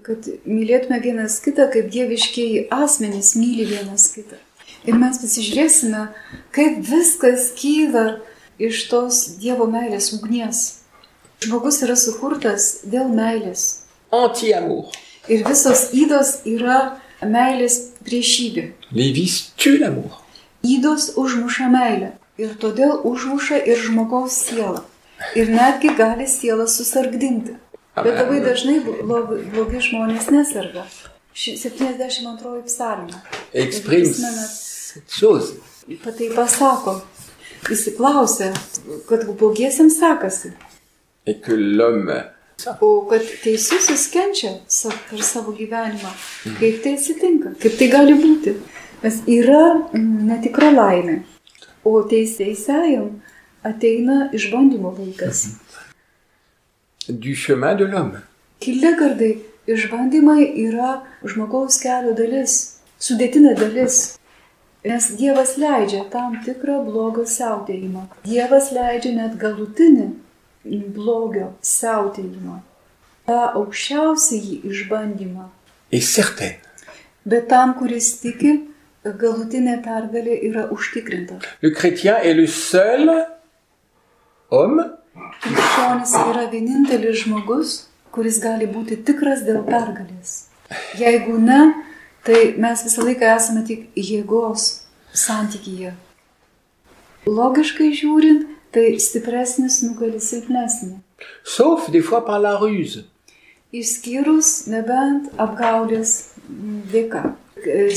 Kad 0.03 0.25
mylėtume 0.43 0.99
vienas 1.03 1.37
kitą, 1.43 1.69
kaip 1.71 1.87
dieviškiai 1.93 2.65
asmenys 2.75 3.35
myli 3.39 3.69
vienas 3.69 4.09
kitą. 4.11 4.39
Ir 4.83 4.97
mes 4.99 5.19
pasižiūrėsime, 5.21 6.07
kaip 6.55 6.81
viskas 6.89 7.51
kyla 7.55 8.17
iš 8.67 8.87
tos 8.91 9.21
Dievo 9.41 9.67
meilės 9.69 10.11
ugnies. 10.17 10.63
Žmogus 11.43 11.81
yra 11.85 11.95
sukurtas 11.99 12.83
dėl 12.87 13.09
meilės. 13.11 13.83
Anti-amour. 14.13 14.91
Ir 15.31 15.43
visos 15.47 15.89
įdos 15.95 16.41
yra 16.47 16.99
meilės 17.23 17.79
priešybė. 18.03 18.69
Les 18.91 19.11
vices 19.15 19.51
tuent 19.57 19.81
l'amour. 19.83 20.19
Įdos 20.63 21.13
užmuša 21.19 21.69
meilę. 21.71 22.13
Ir 22.39 22.55
todėl 22.61 22.95
užmuša 23.05 23.59
ir 23.69 23.79
žmogaus 23.83 24.39
sielą. 24.47 24.81
Ir 25.37 25.51
netgi 25.53 25.93
gali 25.97 26.27
sielą 26.27 26.65
susargdinti. 26.67 27.57
Bet 27.95 28.15
labai 28.17 28.39
dažnai 28.41 28.79
blogi, 28.81 29.81
žmonės 29.87 30.31
neserga. 30.33 30.87
Ši 31.37 31.55
72 31.61 32.63
psalmė. 32.65 33.13
Chose. 35.09 35.53
tai 36.17 36.29
pasako, 36.35 36.99
įsiklausė, 37.71 38.51
kad 39.09 39.25
blogiesiams 39.39 39.97
sekasi. 39.99 40.53
Et 41.25 41.41
que 41.41 41.51
l'homme, 41.55 42.23
O 42.81 43.01
kad 43.09 43.21
teisusis 43.43 44.07
kenčia 44.13 44.59
sa- 44.67 44.91
per 45.09 45.19
savo 45.23 45.51
gyvenimą, 45.51 46.11
kaip 46.59 46.83
tai 46.83 46.93
atsitinka, 46.95 47.55
kaip 47.59 47.77
tai 47.79 47.87
gali 47.89 48.13
būti. 48.13 48.53
Nes 49.03 49.17
yra 49.27 49.89
mm, 49.91 50.27
netikra 50.29 50.69
laimė, 50.71 51.23
o 51.83 52.03
teisėjam 52.07 53.09
ateina 53.63 54.29
išbandymo 54.31 54.93
laikas. 54.97 55.47
du 57.09 57.33
chemin 57.35 57.75
de 57.77 57.85
l'homme. 57.85 58.21
Kildegardai 58.61 59.41
išbandymai 59.67 60.53
yra 60.67 61.01
žmogaus 61.25 61.81
kelio 61.81 62.13
dalis, 62.15 62.77
sudėtinė 62.99 63.57
dalis. 63.59 64.17
Nes 64.83 65.07
Dievas 65.15 65.55
leidžia 65.57 66.03
tam 66.11 66.35
tikrą 66.43 66.81
blogo 66.83 67.23
siautėjimą. 67.23 68.07
Dievas 68.27 68.71
leidžia 68.75 69.13
net 69.15 69.37
galutinį 69.39 70.09
blogio 70.95 71.53
siautėjimą. 71.63 72.59
Ta 73.27 73.53
aukščiausiai 73.55 74.59
išbandymą. 74.67 75.47
Bet 77.23 77.47
tam, 77.47 77.77
kuris 77.79 78.09
tiki, 78.19 78.57
galutinė 79.03 79.77
pergalė 79.85 80.35
yra 80.49 80.65
užtikrinta. 80.75 81.39
Le 81.61 81.71
chrétien 81.71 82.19
est 82.19 82.35
le 82.35 82.47
seul 82.47 83.13
homme 84.51 84.89
Krikščionis 85.43 86.13
yra 86.17 86.43
vienintelis 86.51 87.23
žmogus, 87.23 87.73
kuris 88.15 88.39
gali 88.43 88.67
būti 88.69 88.99
tikras 89.05 89.43
dėl 89.45 89.61
pergalės. 89.67 90.47
Jeigu 90.97 91.37
ne, 91.41 91.59
tai 92.25 92.55
mes 92.57 92.83
visą 92.85 93.05
laiką 93.07 93.29
esame 93.37 93.63
tik 93.67 93.89
jėgos 93.99 94.67
santykyje. 95.13 95.93
Logiškai 97.27 97.89
žiūrint, 97.95 98.47
tai 98.73 98.97
stipresnis 98.99 99.81
nugali 99.85 100.19
silpnesnį. 100.19 100.99
sauf 101.43 101.89
des 101.91 102.01
fois 102.01 102.21
par 102.25 102.39
la 102.39 102.57
ruse. 102.59 103.05
Išskyrus 103.71 104.67
nebent 104.67 105.29
apgaulės 105.37 106.33
dėka. 106.91 107.35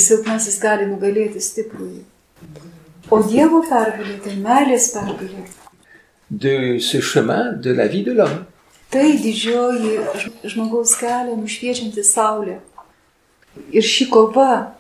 Silpnasis 0.07 0.61
gali 0.63 0.87
nugalėti 0.87 1.41
stiprųjį. 1.43 2.05
O 3.11 3.23
Dievo 3.23 3.63
pergalė 3.69 4.19
tai 4.25 4.37
meilės 4.37 4.93
pergalė. 4.95 5.45
de 6.31 6.79
ce 6.81 6.99
chemin 7.01 7.53
de 7.63 7.71
la 7.73 7.87
vie 7.87 8.03
de 8.03 8.13
l'homme. 8.13 8.47
Tai 8.91 9.11
didžioji 9.25 9.99
žmogaus 10.45 10.95
kelią 11.01 11.37
nušviečianti 11.37 12.03
saulė. 12.05 12.59
Ir 13.73 13.85
ši 13.85 14.09
kova, 14.13 14.73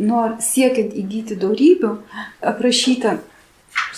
nor, 0.00 0.38
siekiant 0.42 0.94
įgyti 0.96 1.36
darybių, 1.40 1.92
aprašyta 2.52 3.18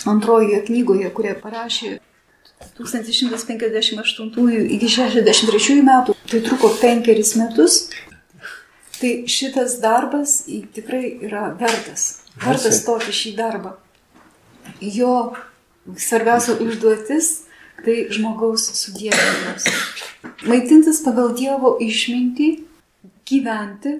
antrojoje 0.07 0.61
knygoje, 0.67 1.09
kurią 1.15 1.33
parašė 1.41 1.97
1158 2.77 4.69
iki 4.75 4.89
63 4.89 5.81
metų, 5.85 6.15
tai 6.29 6.41
truko 6.45 6.71
penkeris 6.81 7.35
metus. 7.39 7.87
Tai 8.97 9.11
šitas 9.29 9.77
darbas 9.77 10.39
tikrai 10.73 11.19
yra 11.21 11.51
vertas. 11.59 12.23
Vertas 12.41 12.79
stoti 12.81 13.13
šį 13.13 13.35
darbą. 13.37 13.75
Jo 14.81 15.35
svarbiausia 15.93 16.57
užduotis 16.65 17.29
tai 17.85 18.07
žmogaus 18.13 18.65
sudėjimas. 18.79 19.67
Maitintis 20.49 21.03
pagal 21.05 21.35
Dievo 21.37 21.75
išmintį, 21.83 22.49
gyventi, 23.29 23.99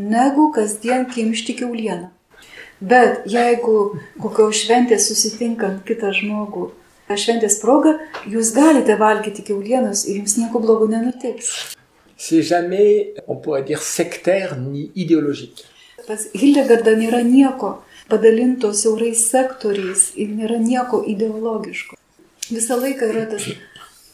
Negu 0.00 0.48
kasdien 0.56 1.04
kimšti 1.12 1.58
keulieną. 1.60 2.08
Bet 2.80 3.26
jeigu 3.28 3.98
kokio 4.22 4.48
šventės 4.56 5.10
susitinkant 5.10 5.82
kitą 5.84 6.14
žmogų, 6.16 6.70
šventės 7.10 7.58
proga, 7.60 7.98
jūs 8.24 8.54
galite 8.56 8.96
valgyti 8.96 9.44
keulienos 9.44 10.06
ir 10.08 10.22
jums 10.22 10.38
nieko 10.40 10.62
blogo 10.64 10.88
nenutiks. 10.88 11.76
c'est 12.20 12.42
jamais, 12.42 13.14
on 13.28 13.36
pourrait 13.36 13.62
dire, 13.62 13.82
sectaire 13.82 14.56
ni 14.58 14.92
idéologique. 14.94 15.64
Pas 16.06 16.20
Hildegarda 16.34 16.92
nėra 16.98 17.22
nieko 17.24 17.70
padalinto 18.12 18.74
siaurais 18.76 19.22
sektoriais 19.32 20.02
ir 20.20 20.28
nėra 20.36 20.58
nieko 20.60 21.00
ideologiško. 21.12 21.96
Visą 22.50 22.76
laiką 22.82 23.08
yra 23.12 23.24
tas 23.30 23.46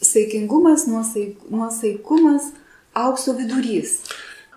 saikingumas, 0.06 0.86
nuosaik, 0.86 1.48
nuosaikumas, 1.50 2.52
aukso 2.94 3.34
vidurys. 3.38 3.98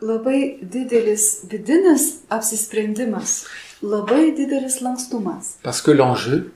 Labai 0.02 0.58
didelis 0.62 1.42
vidinis 1.52 2.20
apsisprendimas, 2.30 3.46
labai 3.84 4.32
didelis 4.38 4.82
lankstumas. 4.82 5.58
Parce 5.64 5.82
que 5.82 5.92
l'enjeu, 5.92 6.52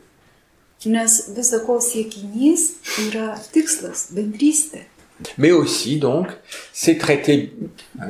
Nes 0.86 1.30
visako 1.32 1.78
siekinys 1.80 2.74
yra 3.08 3.38
tikslas, 3.54 4.10
bendrystė. 4.12 4.82
mais 5.38 5.52
aussi 5.54 5.98
donc, 5.98 6.28
c'est 6.74 6.98
traiter 6.98 7.52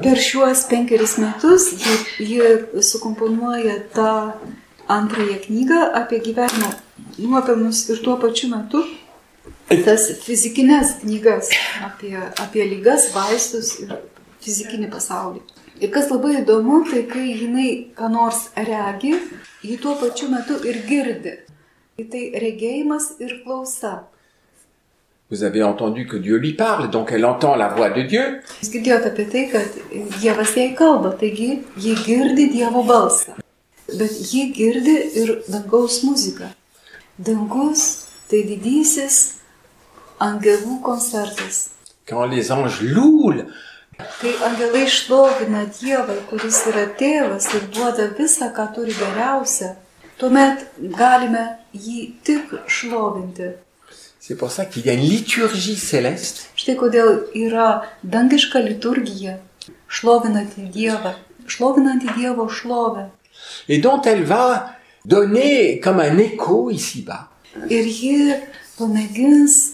Per 0.01 0.15
šiuos 0.17 0.63
penkeris 0.69 1.17
metus 1.21 1.67
ji, 1.77 1.93
ji 2.19 2.81
sukomponuoja 2.81 3.75
tą 3.93 4.31
antrąją 4.87 5.37
knygą 5.45 5.93
apie 5.93 6.19
gyvenimo 6.19 6.71
nuopelnus 7.19 7.89
ir 7.89 8.01
tuo 8.01 8.17
pačiu 8.17 8.49
metu 8.49 8.81
tas 9.85 10.07
fizikinės 10.25 10.97
knygas 11.03 11.49
apie, 11.85 12.17
apie 12.41 12.65
lygas, 12.65 13.11
vaistus 13.13 13.79
ir 13.83 13.93
fizikinį 14.43 14.89
pasaulį. 14.93 15.41
Ir 15.81 15.89
kas 15.91 16.11
labai 16.11 16.37
įdomu, 16.43 16.83
tai 16.89 17.03
kai 17.09 17.25
jinai 17.33 17.69
ką 17.97 18.09
nors 18.13 18.49
regi, 18.55 19.15
ji 19.65 19.77
tuo 19.81 19.95
pačiu 19.99 20.29
metu 20.31 20.59
ir 20.69 20.83
girdi. 20.87 21.37
Tai 21.97 22.23
regėjimas 22.41 23.13
ir 23.21 23.41
klausa. 23.43 24.03
Vous 25.29 25.43
avez 25.43 25.63
entendu 25.63 26.05
que 26.05 26.17
Dieu 26.17 26.37
lui 26.37 26.53
parle, 26.53 26.89
donc 26.91 27.11
elle 27.11 27.25
entend 27.25 27.55
la 27.55 27.69
voix 27.69 27.89
de 27.89 28.03
Dieu. 28.03 28.41
Jūs 28.61 28.69
girdėjote 28.69 29.09
apie 29.09 29.25
tai, 29.33 29.43
kad 29.49 29.77
Dievas 30.19 30.53
jai 30.53 30.73
kalba, 30.77 31.15
taigi 31.17 31.63
ji 31.77 31.95
girdi 32.05 32.49
Dievo 32.53 32.83
balsą. 32.85 33.39
Bet 33.87 34.13
ji 34.29 34.51
girdi 34.53 34.93
ir 35.21 35.31
dangaus 35.47 36.03
muziką. 36.03 36.51
Dangus 37.17 38.05
tai 38.29 38.43
didysis 38.45 39.39
angelų 40.21 40.81
koncertas. 40.85 41.69
Quand 42.05 42.25
les 42.29 42.51
anges 42.51 42.81
louent, 42.81 43.47
Kai 44.21 44.33
angelai 44.47 44.85
šlovina 44.87 45.65
Dievą, 45.79 46.15
kuris 46.29 46.59
yra 46.71 46.85
tėvas 46.99 47.47
ir 47.55 47.67
duoda 47.73 48.07
visą, 48.17 48.49
ką 48.55 48.65
turi 48.75 48.93
geriausia, 48.97 49.75
tuomet 50.19 50.65
galime 50.97 51.45
jį 51.73 51.99
tik 52.23 52.53
šlovinti. 52.67 53.51
c'est 54.19 54.37
pour 54.37 54.51
ça 54.51 54.65
qu'il 54.65 54.85
y 54.85 54.89
a 54.89 54.93
une 54.93 55.01
liturgie 55.01 55.75
céleste 55.75 56.47
Štai 56.55 56.75
kodėl 56.79 57.27
yra 57.35 57.83
dangiška 58.03 58.59
liturgija, 58.59 59.37
šlovinanti 59.87 60.61
Dievą, 60.71 61.13
šlovinanti 61.47 62.07
Dievo 62.17 62.47
šlovę. 62.49 63.09
et 63.67 63.79
dont 63.79 64.01
elle 64.01 64.23
va 64.23 64.75
donner 65.05 65.79
comme 65.81 65.99
un 65.99 66.17
écho 66.17 66.69
ici-bas. 66.71 67.27
Ir 67.69 67.85
ji 67.85 68.33
pamėgins 68.79 69.73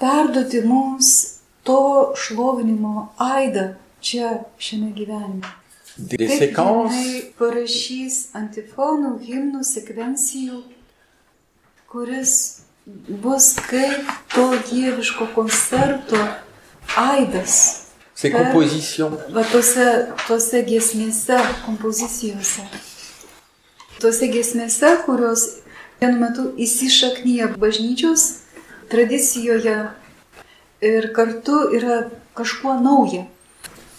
perduoti 0.00 0.60
mums 0.66 1.39
to 1.64 2.12
šlovinimo 2.16 3.08
aidą 3.18 3.74
čia, 4.00 4.44
šiame 4.58 4.92
gyvenime. 4.96 5.56
Des 5.96 6.30
Kaip 6.30 6.38
séquences 6.38 7.34
parašys 7.36 8.16
antifonų, 8.38 9.18
himnų, 9.26 9.60
sekvencijų, 9.66 10.62
kuris 11.90 12.34
bus 12.86 13.52
kaip 13.68 14.08
to 14.32 14.46
dieviško 14.70 15.28
koncerto 15.34 16.22
aidas. 16.96 17.80
ces 18.20 18.30
compositions. 18.30 19.16
Va 19.32 19.44
tuose, 19.48 19.86
tuose 20.26 20.60
giesmėse, 20.68 21.38
kompozicijose. 21.64 22.66
Tuose 24.00 24.28
giesmėse, 24.28 24.90
kurios 25.06 25.46
vienu 26.02 26.20
metu 26.20 26.44
įsišaknyja 26.60 27.48
bažnyčios 27.60 28.26
tradicijoje 28.92 29.76
ir 30.82 31.12
kartu 31.12 31.68
yra 31.76 32.08
kažkuo 32.34 32.74
nauja. 32.80 33.26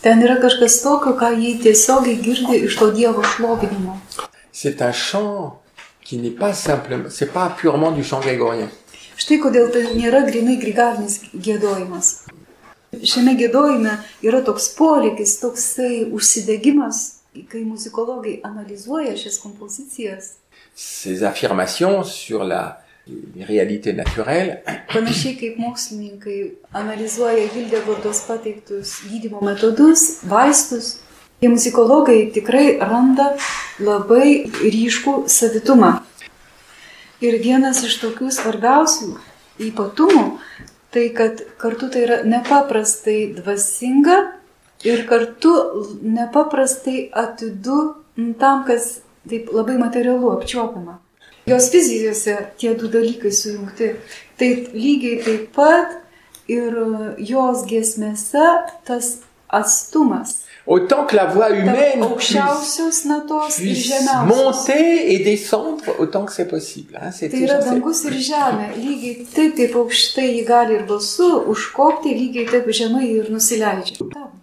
Ten 0.02 0.22
yra 0.26 0.39
kažkas 0.41 0.82
tokio, 0.82 1.13
ką 1.13 1.30
jį 1.38 1.60
tiesiogiai 1.62 2.17
girdi 2.26 2.63
iš 2.65 2.78
to 2.80 2.91
Dievo 2.91 3.24
šlovinimo. 3.24 4.00
C'est 4.52 4.82
un 4.82 4.91
chant 4.91 5.62
qui 6.04 6.17
n'est 6.17 6.38
pas 6.38 6.54
simplement, 6.54 7.10
c'est 7.10 7.32
pas 7.32 7.50
purement 7.50 7.91
du 7.91 8.04
chant 8.04 8.20
grégorien. 8.20 8.70
Štai 9.15 9.38
kodėl 9.38 9.70
tai 9.70 9.84
nėra 9.94 10.24
grinai 10.26 10.58
grigalinis 10.58 11.20
gėdojimas. 11.36 12.26
Šiame 12.91 13.36
gėdojime 13.38 13.94
yra 14.26 14.41
toks 14.41 14.72
poreikis, 14.76 15.38
toksai 15.39 16.08
užsidegimas, 16.10 17.22
kai 17.48 17.62
muzikologai 17.63 18.39
analizuoja 18.44 19.13
šias 19.15 19.38
kompozicijas. 19.44 20.34
Ces 20.76 21.22
affirmations 21.22 22.04
sur 22.04 22.44
la, 22.44 22.81
les 23.08 23.46
réalités 23.46 23.94
naturelles 23.94 24.62
Panašiai 24.94 25.36
kaip 25.40 25.58
mokslininkai 25.58 26.38
analizuoja 26.74 27.48
Hildegardos 27.54 28.22
pateiktus 28.28 29.02
gydimo 29.10 29.42
metodus, 29.42 30.22
vaistus, 30.24 31.00
tie 31.40 31.50
muzikologai 31.50 32.30
tikrai 32.36 32.78
randa 32.78 33.32
labai 33.82 34.46
ryškų 34.62 35.14
savitumą. 35.32 35.94
Ir 37.22 37.38
vienas 37.42 37.82
iš 37.86 37.98
tokių 38.02 38.30
svarbiausių 38.34 39.12
ypatumų, 39.70 40.26
tai 40.94 41.08
kad 41.18 41.42
kartu 41.62 41.90
tai 41.94 42.06
yra 42.06 42.18
nepaprastai 42.26 43.20
dvasinga 43.38 44.18
ir 44.86 45.06
kartu 45.10 45.54
nepaprastai 46.02 47.10
atidu 47.14 47.80
tam, 48.42 48.66
kas 48.68 49.00
taip 49.30 49.54
labai 49.54 49.78
materialu 49.82 50.34
apčiuopiama. 50.36 51.00
Jos 51.52 51.72
vizijose 51.74 52.38
tie 52.58 52.76
du 52.80 52.92
dalykai 52.92 53.32
sujungti. 53.32 53.96
Tai 54.40 54.52
lygiai 54.74 55.20
taip 55.26 55.50
pat 55.56 55.98
ir 56.52 56.78
jos 57.32 57.66
giesmėse 57.70 58.48
tas 58.88 59.18
atstumas. 59.52 60.42
Autant 60.68 61.06
que 61.06 61.16
la 61.16 61.26
voix 61.26 61.50
humaine 61.50 62.08
puisse, 62.14 62.38
puisse 62.38 64.06
monter 64.28 65.14
et 65.14 65.20
descendre 65.20 65.84
autant 66.00 66.24
que 66.24 66.32
c'est 66.32 66.48
possible. 66.48 66.98
Hein, 67.02 67.10
c'est 67.12 67.30
Tai 67.30 67.42
yra 67.42 67.58
dangus 67.66 68.04
ir 68.06 68.14
žemė. 68.30 68.68
Lygiai 68.78 69.26
taip, 69.34 69.56
kaip 69.58 69.76
aukštai 69.82 70.28
jį 70.38 70.44
gali 70.46 70.78
ir 70.78 70.86
balsu 70.88 71.32
užkopti, 71.52 72.14
lygiai 72.14 72.46
taip 72.54 72.70
žemai 72.70 73.10
ir 73.10 73.34
nusileidžia. 73.34 73.98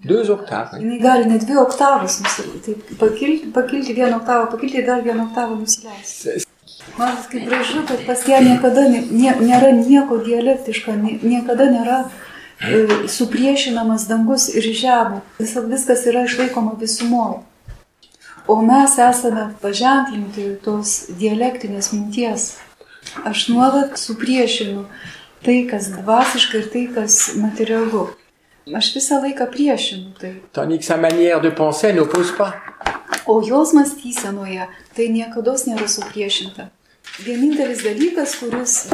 deux 0.04 0.30
octaves. 0.30 0.82
Jis 0.82 1.00
gali 1.02 1.30
net 1.30 1.46
dvi 1.46 1.56
oktavas 1.62 2.20
nusileisti. 2.24 2.60
Taip, 2.66 2.98
pakilti, 2.98 3.50
pakilti 3.54 3.94
vieną 3.94 4.20
oktavą, 4.20 4.50
pakilti 4.50 4.84
dar 4.86 5.02
vieną 5.06 5.30
oktavą 5.30 5.58
nusileisti. 5.62 6.47
Matot, 6.98 7.26
kaip 7.30 7.44
gražu, 7.48 7.82
kad 7.88 8.06
pas 8.06 8.22
ją 8.28 8.38
niekada 8.44 8.86
ne, 8.90 9.02
nėra 9.10 9.72
nieko 9.74 10.18
dialektiško, 10.22 10.94
nie, 10.98 11.18
niekada 11.22 11.66
nėra 11.70 11.98
e, 12.06 13.08
supriešinamas 13.10 14.06
dangus 14.10 14.48
ir 14.54 14.66
žemė. 14.66 15.20
Viskas 15.38 16.06
yra 16.10 16.24
išlaikoma 16.28 16.76
visumoje. 16.80 17.42
O 18.48 18.62
mes 18.64 18.94
esame 19.04 19.50
paženklinti 19.60 20.54
tos 20.64 21.10
dialektinės 21.20 21.92
minties. 21.92 22.54
Aš 23.28 23.48
nuolat 23.52 23.98
supriešinu 24.00 24.86
tai, 25.44 25.58
kas 25.68 25.90
dvasiška 25.92 26.62
ir 26.62 26.70
tai, 26.72 26.86
kas 26.94 27.18
materialu. 27.36 28.06
Aš 28.78 28.94
visą 28.96 29.20
laiką 29.24 29.50
priešinu 29.52 30.16
tai. 30.20 30.32
Tandis 30.52 30.78
que 30.80 30.86
sa 30.86 30.96
manière 30.96 31.40
de 31.40 31.50
penser 31.50 31.92
n'oppose 31.92 32.32
pas. 32.36 32.67
O 33.28 33.42
jos 33.44 33.74
mąstysenoje 33.76 34.66
tai 34.96 35.10
niekada 35.12 35.52
nėra 35.68 35.88
supriešinta. 35.88 36.70
Vienintelis 37.20 37.84
dalykas, 37.84 38.38
kuris 38.40 38.88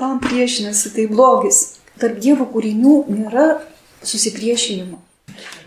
tam 0.00 0.20
priešinasi, 0.24 0.94
tai 0.96 1.06
blogis. 1.12 1.76
Tarp 2.00 2.16
Dievo 2.24 2.46
kūrinių 2.48 3.04
nėra 3.12 3.60
susipriešinimo. 4.00 4.96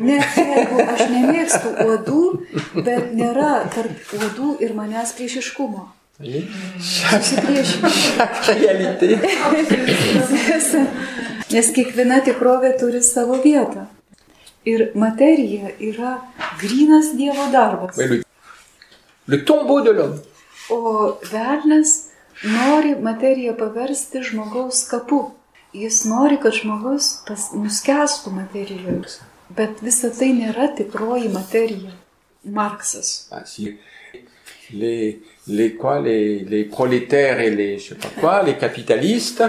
Net 0.02 0.38
jeigu 0.38 0.82
aš 0.82 1.04
nemėgstu 1.14 1.74
uodų, 1.86 2.24
bet 2.82 3.14
nėra 3.14 3.70
tarp 3.74 4.16
uodų 4.18 4.56
ir 4.66 4.74
manęs 4.78 5.14
priešiškumo. 5.18 5.86
Réalité 8.58 9.18
Nes 11.54 11.70
kiekviena 11.76 12.22
tikrovė 12.26 12.74
turi 12.80 13.02
savo 13.06 13.38
vietą. 13.44 13.86
Ir 14.66 14.92
materija 14.96 15.74
yra 15.80 16.14
grinas 16.62 17.12
Dievo 17.18 17.50
darbas. 17.52 17.98
Le, 17.98 18.24
le 19.28 19.44
tombeau 19.46 19.82
de 19.84 19.92
l'homme. 19.92 20.20
O 20.70 21.20
velnas 21.32 22.08
nori 22.44 22.96
materiją 22.96 23.58
paversti 23.60 24.24
žmogaus 24.24 24.86
kapu. 24.88 25.34
Jis 25.74 26.04
nori, 26.06 26.38
kad 26.38 26.54
žmogus 26.54 27.10
pas, 27.28 27.50
nuskestų 27.58 28.32
materijoje. 28.36 29.18
Bet 29.58 29.82
visa 29.84 30.12
tai 30.14 30.32
nėra 30.38 30.70
tikroji 30.78 31.32
materija. 31.34 31.96
Marksas. 32.44 33.28
Ah, 33.32 33.46
si 33.48 33.78
les, 34.72 35.33
les, 35.48 35.74
quoi, 35.76 36.00
les, 36.00 36.40
les 36.40 36.64
prolétaires 36.64 37.40
et 37.40 37.50
les, 37.50 37.78
je 37.80 37.90
sais 37.90 37.96
pas 37.96 38.10
quoi, 38.20 38.44
les 38.44 38.58
capitalistes, 38.58 39.44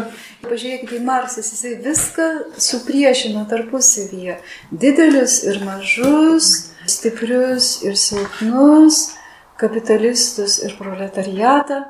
Pažiūrėkite, 0.44 0.98
į 0.98 1.04
Marksas 1.04 1.48
jisai 1.54 1.74
viską 1.80 2.24
supriešino 2.60 3.44
tarpusavyje. 3.48 4.36
Didelius 4.70 5.38
ir 5.48 5.60
mažus, 5.64 6.50
stiprius 6.90 7.78
ir 7.86 7.96
silpnus, 7.96 9.14
kapitalistus 9.60 10.58
ir 10.66 10.76
proletariatą. 10.76 11.80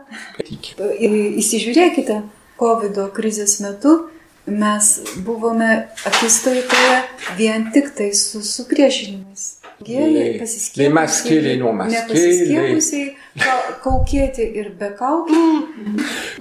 Įsižiūrėkite, 0.44 2.20
COVID 2.60 3.00
krizės 3.16 3.58
metu, 3.64 3.96
mes 4.46 4.94
buvome 5.26 5.72
akistoje 6.06 6.62
vien 7.40 7.70
tik 7.74 7.90
tai 7.98 8.12
su 8.14 8.44
supriešinimais. 8.44 9.63
Gėjai, 9.84 10.12
Les- 10.14 10.38
les 10.84 10.88
masqués, 10.88 11.40
les 11.40 11.56
Nepasiskiepusiai, 11.92 13.16
ka- 13.38 13.74
kaukėti 13.84 14.46
ir 14.60 14.70
be 14.78 14.88
kaukų. 14.98 15.42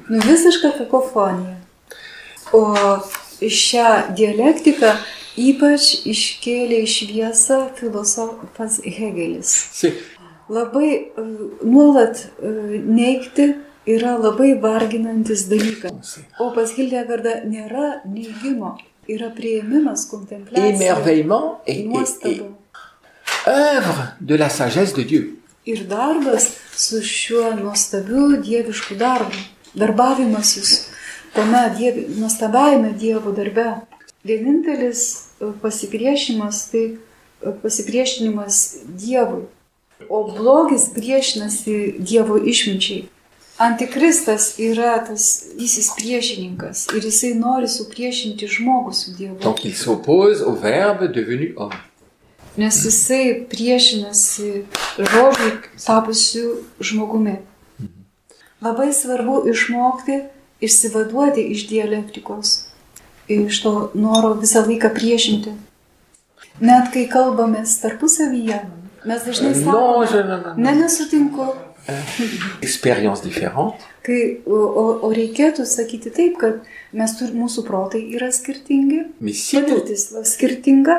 Nu, 0.10 0.20
visiška 0.28 0.72
kakofonija. 0.78 1.58
O 2.54 2.64
šią 3.42 4.16
dialektiką 4.16 4.94
ypač 5.38 6.06
iškėlė 6.06 6.84
į 6.86 6.90
šviesą 6.96 7.60
filosofas 7.76 8.80
Hegelis. 8.86 9.50
C'est 9.74 9.94
Labai 10.50 10.90
e, 10.94 11.22
nuolat 11.64 12.20
e, 12.44 12.50
neikti 12.84 13.56
yra 13.88 14.18
labai 14.20 14.54
varginantis 14.62 15.46
dalykas. 15.50 16.20
O 16.40 16.52
pas 16.54 16.70
Hildegardą 16.76 17.46
nėra 17.48 18.02
neigimo, 18.06 18.76
yra 19.10 19.30
prieimimas, 19.36 20.04
kontempliacija. 20.12 20.78
Nuostaba. 21.88 22.52
Œuvre 23.48 24.16
de 24.22 24.36
la 24.36 24.50
sagesse 24.50 24.94
de 24.94 25.04
Dieu. 25.04 25.40
Ir 25.66 25.86
darbas 25.88 26.52
su 26.76 27.02
šiuo 27.02 27.56
nuostabiu 27.56 28.38
dievišku 28.44 28.96
darbu. 28.96 29.38
Darbavimasis 29.76 30.90
tame 31.34 31.64
dievi, 31.78 32.06
nuostabiajame 32.18 32.94
Dievo 32.94 33.32
darbe. 33.32 33.66
Vienintelis 34.24 35.02
e, 35.42 35.46
pasipriešimas 35.62 36.72
tai 36.72 36.86
e, 36.86 36.98
pasipriešinimas 37.64 38.76
Dievui. 38.86 39.48
O 40.10 40.24
blogis 40.36 40.90
priešinasi 40.94 41.96
Dievo 42.00 42.38
išminčiai. 42.38 43.08
Antikristas 43.58 44.56
yra 44.60 44.98
tas 45.08 45.46
didysis 45.54 45.92
priešininkas 45.98 46.88
ir 46.98 47.06
jisai 47.06 47.34
nori 47.38 47.70
supriešinti 47.70 48.50
žmogų 48.50 48.94
su 48.94 49.16
Dievu. 49.18 49.40
Donc 49.44 49.66
il 49.66 49.76
s'oppose 49.76 50.44
au 50.44 50.56
Verbe 50.56 51.08
devenu 51.08 51.54
homme. 51.58 51.93
Nes 52.58 52.78
jisai 52.86 53.46
priešinasi 53.50 54.66
žodžiui 55.00 55.54
tapusiu 55.86 56.52
žmogumi. 56.80 57.40
Labai 58.62 58.94
svarbu 58.94 59.44
išmokti 59.50 60.20
išsivaduoti 60.64 61.42
iš 61.42 61.68
dialektikos, 61.68 62.54
iš 63.28 63.62
to 63.64 63.74
noro 63.94 64.34
visą 64.40 64.62
laiką 64.68 64.94
priešinti. 64.96 65.52
Net 66.64 66.92
kai 66.94 67.08
kalbamės 67.12 67.74
tarpusavyje, 67.82 68.62
mes 69.10 69.26
dažnai 69.26 69.52
Non, 69.58 70.06
sakome, 70.08 70.54
ne 70.58 70.76
nesutinku, 70.78 71.50
Expérience 72.62 73.24
différente. 73.24 73.84
kai, 74.06 74.40
o, 74.46 74.56
o, 74.56 74.84
o 75.04 75.10
reikėtų 75.12 75.66
sakyti 75.68 76.14
taip, 76.16 76.38
kad 76.40 76.62
mes 76.96 77.12
tur, 77.20 77.34
mūsų 77.36 77.66
protai 77.68 78.06
yra 78.16 78.30
skirtingi, 78.32 79.02
patirtis 79.20 80.06
skirtinga, 80.32 80.96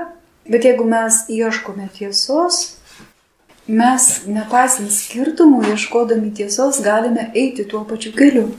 bet 0.48 0.64
jeigu 0.64 0.84
mes 0.84 1.24
ieškome 1.32 1.88
tiesos, 1.96 2.76
mes 3.66 4.08
nepaisant 4.28 4.92
skirtumų, 4.92 5.62
ieškodami 5.72 6.32
tiesos, 6.36 6.82
galime 6.84 7.30
eiti 7.34 7.64
tuo 7.64 7.84
pačiu 7.88 8.12
keliu. 8.16 8.50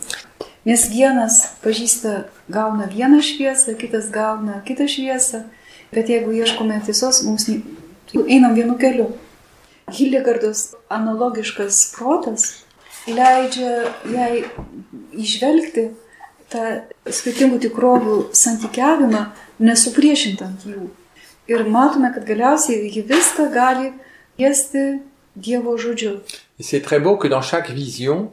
Nes 0.65 0.87
vienas 0.89 1.43
pažįsta, 1.61 2.25
gauna 2.49 2.87
vieną 2.89 3.19
šviesą, 3.21 3.75
kitas 3.77 4.09
gauna 4.09 4.63
kitą 4.65 4.87
šviesą, 4.89 5.43
bet 5.93 6.09
jeigu 6.09 6.33
ieškome 6.33 6.79
tiesos, 6.87 7.21
mums 7.27 7.45
ne- 7.47 7.61
einam 8.25 8.55
vienu 8.57 8.77
keliu. 8.81 9.11
Hildegardos 9.93 10.73
analogiškas 10.89 11.93
protas 11.93 12.65
leidžia 13.05 13.91
jai 14.09 14.45
išvelgti 15.13 15.91
tą 16.49 16.81
skirtingų 17.05 17.59
tikrovių 17.67 18.17
santykiavimą, 18.33 19.27
nesupriešintant 19.61 20.65
jų. 20.65 20.89
Ir 21.47 21.63
matome, 21.69 22.09
kad 22.13 22.25
galiausiai 22.25 22.89
ji 22.89 23.01
viską 23.01 23.51
gali 23.53 23.91
liesti 24.39 24.99
Dievo 25.35 25.77
žodžiu. 25.77 26.21
c'est 26.59 26.81
très 26.81 26.99
beau 26.99 27.17
que 27.17 27.27
dans 27.27 27.41
chaque 27.41 27.69
vision, 27.69 28.31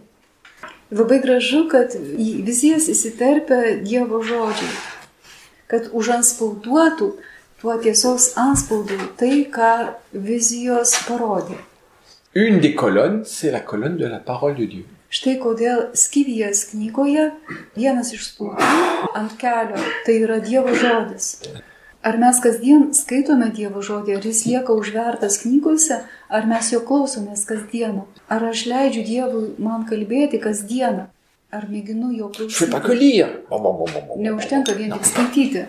Labai 0.93 1.21
gražu, 1.25 1.69
kad 1.73 1.95
į 1.97 2.45
vizijas 2.45 2.85
įsiterpia 2.93 3.81
Dievo 3.83 4.21
žodžiai. 4.23 4.75
Kad 5.67 5.89
užanspauduotų 5.93 7.07
tuo 7.63 7.77
tiesos 7.81 8.35
anspaudu 8.37 8.99
tai, 9.17 9.47
ką 9.49 9.95
vizijos 10.13 10.93
parodė. 11.09 11.57
une 12.35 12.61
des 12.61 12.75
colonnes, 12.75 13.25
c'est 13.25 13.51
la 13.51 13.61
colonne 13.61 13.97
de 13.97 14.07
la 14.07 14.19
parole 14.19 14.55
de 14.55 14.67
Dieu. 14.67 14.85
Štai 15.13 15.37
kodėl 15.41 15.91
Skyvijas 15.95 16.71
knygoje 16.71 17.33
vienas 17.77 18.13
iš 18.13 18.31
spaudų 18.33 19.11
ant 19.15 19.35
kelio 19.41 19.77
tai 20.07 20.15
yra 20.25 20.39
Dievo 20.41 20.73
žodis. 20.73 21.39
Ar 22.03 22.18
mes 22.18 22.38
kasdien 22.42 22.88
skaitome 22.98 23.53
Dievo 23.55 23.82
žodį, 23.86 24.16
ar 24.18 24.24
jis 24.26 24.42
lieka 24.48 24.74
užvertas 24.74 25.38
knygose, 25.44 26.00
ar 26.26 26.48
mes 26.50 26.72
jo 26.72 26.80
klausomės 26.82 27.44
kasdieną, 27.46 28.09
ar 28.26 28.42
aš 28.48 28.64
leidžiu 28.66 29.05
Dievui 29.07 29.44
man 29.62 29.84
kalbėti 29.86 30.40
kasdieną, 30.42 31.07
ar 31.55 31.68
mėginu 31.70 32.11
jo 32.16 32.32
klausyti. 32.34 32.72
Neužtenka 34.26 34.74
vien 34.74 34.96
tik 34.96 35.07
skaityti. 35.12 35.66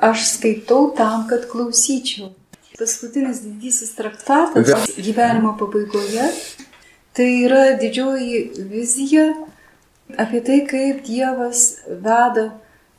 Aš 0.00 0.28
skaitau 0.34 0.90
tam, 0.96 1.24
kad 1.32 1.48
klausyčiau. 1.48 2.34
Paskutinis 2.76 3.42
didysis 3.44 3.92
traktatas 3.96 4.88
gyvenimo 4.96 5.56
pabaigoje 5.60 6.28
tai 7.16 7.28
yra 7.44 7.64
didžioji 7.80 8.38
vizija 8.70 9.26
apie 10.16 10.40
tai, 10.44 10.62
kaip 10.68 11.04
Dievas 11.04 11.80
veda 11.88 12.50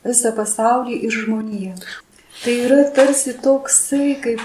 visą 0.05 0.33
pasaulį 0.37 0.99
ir 1.05 1.13
žmoniją. 1.13 1.73
Tai 2.43 2.53
yra 2.65 2.83
tarsi 2.95 3.33
toksai 3.43 4.15
kaip 4.23 4.41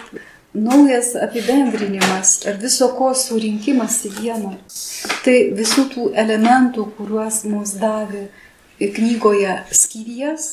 naujas 0.55 1.15
apibendrinimas 1.27 2.47
ar 2.49 2.59
viso 2.61 2.89
ko 2.99 3.13
surinkimas 3.15 4.03
į 4.09 4.13
vieną. 4.21 4.53
Tai 5.25 5.37
visų 5.61 5.87
tų 5.95 6.09
elementų, 6.25 6.91
kuriuos 6.99 7.43
mums 7.49 7.77
davė 7.81 8.27
knygoje 8.81 9.55
skyries 9.73 10.49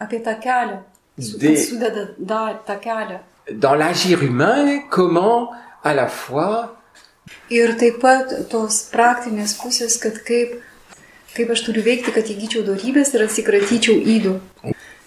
apie 0.00 0.22
tą 0.24 0.36
kelią. 0.40 0.80
Sudeda 1.20 2.06
da, 2.18 2.44
tą 2.66 2.78
kelią. 2.80 3.20
Dans 3.50 3.76
l'agir 3.76 4.22
humain, 4.22 4.82
comment 4.88 5.50
à 5.84 5.92
la 5.94 6.08
fois 6.08 6.70
Ir 7.52 7.74
taip 7.80 8.00
pat 8.02 8.32
tos 8.50 8.78
praktinės 8.92 9.54
pusės, 9.60 9.98
kad 10.00 10.18
kaip, 10.26 10.54
kaip 11.36 11.52
aš 11.54 11.64
turiu 11.66 11.84
veikti, 11.84 12.14
kad 12.14 12.28
įgyčiau 12.32 12.64
darybės 12.66 13.12
ir 13.14 13.26
atsikratyčiau 13.26 13.98
įdų. 14.16 14.34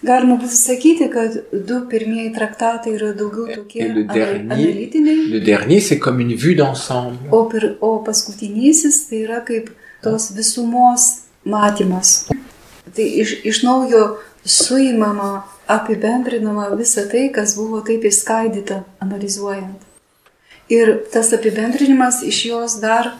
Galima 0.06 0.36
būtų 0.38 0.58
sakyti, 0.58 1.08
kad 1.14 1.38
du 1.52 1.80
pirmieji 1.90 2.34
traktatai 2.36 2.94
yra 2.98 3.12
daugiau 3.18 3.48
tokie 3.50 3.82
et 3.86 3.94
le 3.96 4.04
dernier, 4.04 4.44
analitiniai, 4.44 5.26
le 5.32 5.40
dernier, 5.40 5.80
c'est 5.80 6.00
comme 6.00 6.20
une 6.20 6.36
vue 6.36 6.56
d'ensemble. 6.56 7.30
o, 7.32 7.46
pir, 7.50 7.78
o 7.82 8.00
paskutinysis 8.06 9.08
tai 9.10 9.24
yra 9.24 9.42
kaip 9.42 9.72
tos 10.04 10.30
visumos 10.36 11.08
matymas. 11.46 12.28
Tai 12.96 13.08
iš, 13.24 13.40
iš 13.44 13.64
naujo 13.64 14.20
suimama, 14.46 15.46
apibendrinama 15.68 16.70
visa 16.78 17.08
tai, 17.10 17.30
kas 17.34 17.56
buvo 17.58 17.82
taip 17.82 18.06
išskaidyta, 18.06 18.84
analizuojant. 19.02 19.82
Ir 20.70 20.92
tas 21.14 21.34
apibendrinimas 21.34 22.22
iš 22.26 22.46
jos 22.52 22.80
dar 22.82 23.16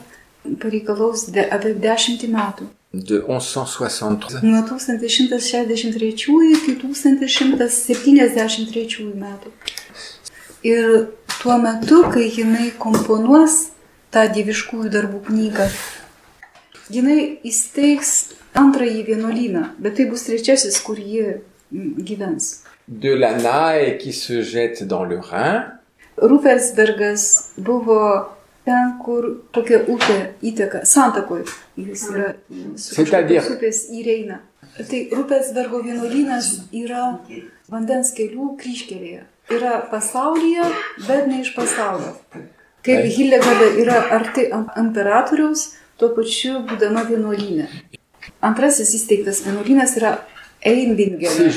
pareikalaus 0.62 1.26
de, 1.34 1.42
apie 1.42 1.74
dešimtį 1.82 2.30
metų. 2.30 2.70
De 2.92 3.20
1163. 3.20 4.42
Nuo 4.42 4.62
1163 4.62 6.54
iki 6.54 6.78
1173 6.80 9.14
metų. 9.14 9.50
Ir 10.66 11.08
tuo 11.40 11.58
metu, 11.62 12.02
kai 12.10 12.30
jinai 12.32 12.70
komponuos 12.80 13.68
tą 14.14 14.24
dieviškųjų 14.32 14.90
darbų 14.94 15.20
knygą, 15.28 15.66
jinai 16.94 17.20
įsteigs 17.46 18.12
antrąjį 18.56 19.02
vienuolyną, 19.10 19.62
bet 19.82 19.98
tai 19.98 20.04
bus 20.10 20.22
trečiasis, 20.26 20.80
kur 20.82 20.98
ji 20.98 21.42
gyvens. 21.70 22.62
De 22.88 23.16
la 23.18 23.36
Nae 23.36 23.98
qui 23.98 24.12
se 24.12 24.42
jette 24.42 24.86
dans 24.86 25.04
le 25.04 25.18
Rhin, 25.18 25.64
Rufelsbergas 26.16 27.52
buvo 27.56 28.35
ten, 28.66 28.96
kur 29.04 29.28
tokia 29.54 29.78
upė 29.86 30.16
įteka, 30.50 30.82
santakoj. 30.84 31.44
Jis 31.78 32.02
yra 32.10 32.32
su 32.76 32.94
upės 33.56 33.80
į 33.94 34.02
Reiną. 34.06 34.38
Tai 34.76 35.00
Rupelsbergo 35.16 35.78
vienuolynas 35.86 36.48
yra 36.76 37.04
vandens 37.72 38.10
kelių 38.16 38.50
kryškelėje. 38.60 39.22
Yra 39.56 39.78
pasaulyje, 39.90 40.66
bet 41.06 41.28
ne 41.30 41.40
iš 41.44 41.54
pasaulio. 41.56 42.12
Kaip 42.86 43.00
Taip. 43.02 43.12
Hildegarda 43.16 43.68
yra 43.82 44.00
arti 44.18 44.48
imperatoriaus, 44.82 45.62
tuo 45.98 46.10
pačiu 46.18 46.60
būdama 46.68 47.06
vienuolynė. 47.08 47.68
Antrasis 48.42 48.92
įsteigtas 48.98 49.40
vienuolynas 49.46 49.96
yra 49.96 50.12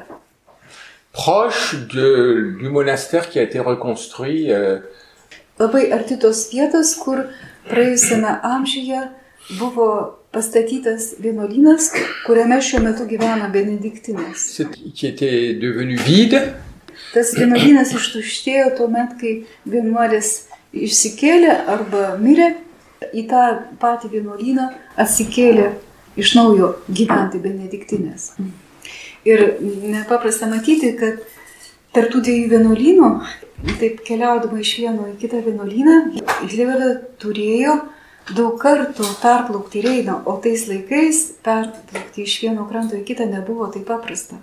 Proche 1.19 1.75
de, 1.93 2.55
du 2.61 2.69
monastère 2.69 3.29
qui 3.29 3.39
a 3.39 3.43
été 3.43 3.59
reconstruit 3.59 4.53
euh, 4.53 4.79
Labai 5.59 5.91
arti 5.91 6.17
tos 6.23 6.47
vietos, 6.53 6.95
kur 7.03 7.25
praėjusiame 7.67 8.31
amžiuje 8.47 9.01
buvo 9.59 9.89
pastatytas 10.31 11.17
vienuolynas, 11.19 11.89
kuriame 12.27 12.61
šiuo 12.63 12.85
metu 12.85 13.07
gyvena 13.11 13.49
benediktinės. 13.51 14.45
Qui 14.95 15.11
était 15.11 15.59
devenu 15.59 15.99
vide. 16.07 16.45
Tas 17.11 17.35
vienuolynas 17.35 17.91
ištuštėjo 17.99 18.71
tuo 18.79 18.87
met, 18.93 19.19
kai 19.19 19.35
vienuolis 19.67 20.47
išsikėlė 20.71 21.59
arba 21.75 22.15
mirė, 22.23 22.53
į 23.11 23.27
tą 23.27 23.43
patį 23.83 24.13
vienuolyną 24.15 24.71
atsikėlė 24.95 25.73
iš 26.23 26.37
naujo 26.39 26.77
gyventi 26.87 27.43
benediktinės. 27.43 28.31
Ir 29.29 29.43
nepaprasta 29.93 30.47
matyti, 30.51 30.93
kad 31.01 31.21
tarptų 31.97 32.21
dviejų 32.25 32.49
vienuolynų, 32.55 33.09
taip 33.81 34.03
keliaudama 34.07 34.61
iš 34.63 34.75
vieno 34.81 35.09
į 35.11 35.17
kitą 35.21 35.41
vienuolyną, 35.47 35.97
Hildegarda 36.45 36.91
turėjo 37.21 37.75
daug 38.37 38.59
kartų 38.61 39.07
perplaukti 39.23 39.81
Reiną, 39.85 40.19
o 40.29 40.37
tais 40.45 40.67
laikais 40.69 41.21
perplaukti 41.45 42.25
iš 42.29 42.35
vieno 42.45 42.67
kranto 42.69 42.97
į 42.99 43.05
kitą 43.09 43.27
nebuvo 43.31 43.67
taip 43.73 43.87
paprasta. 43.89 44.37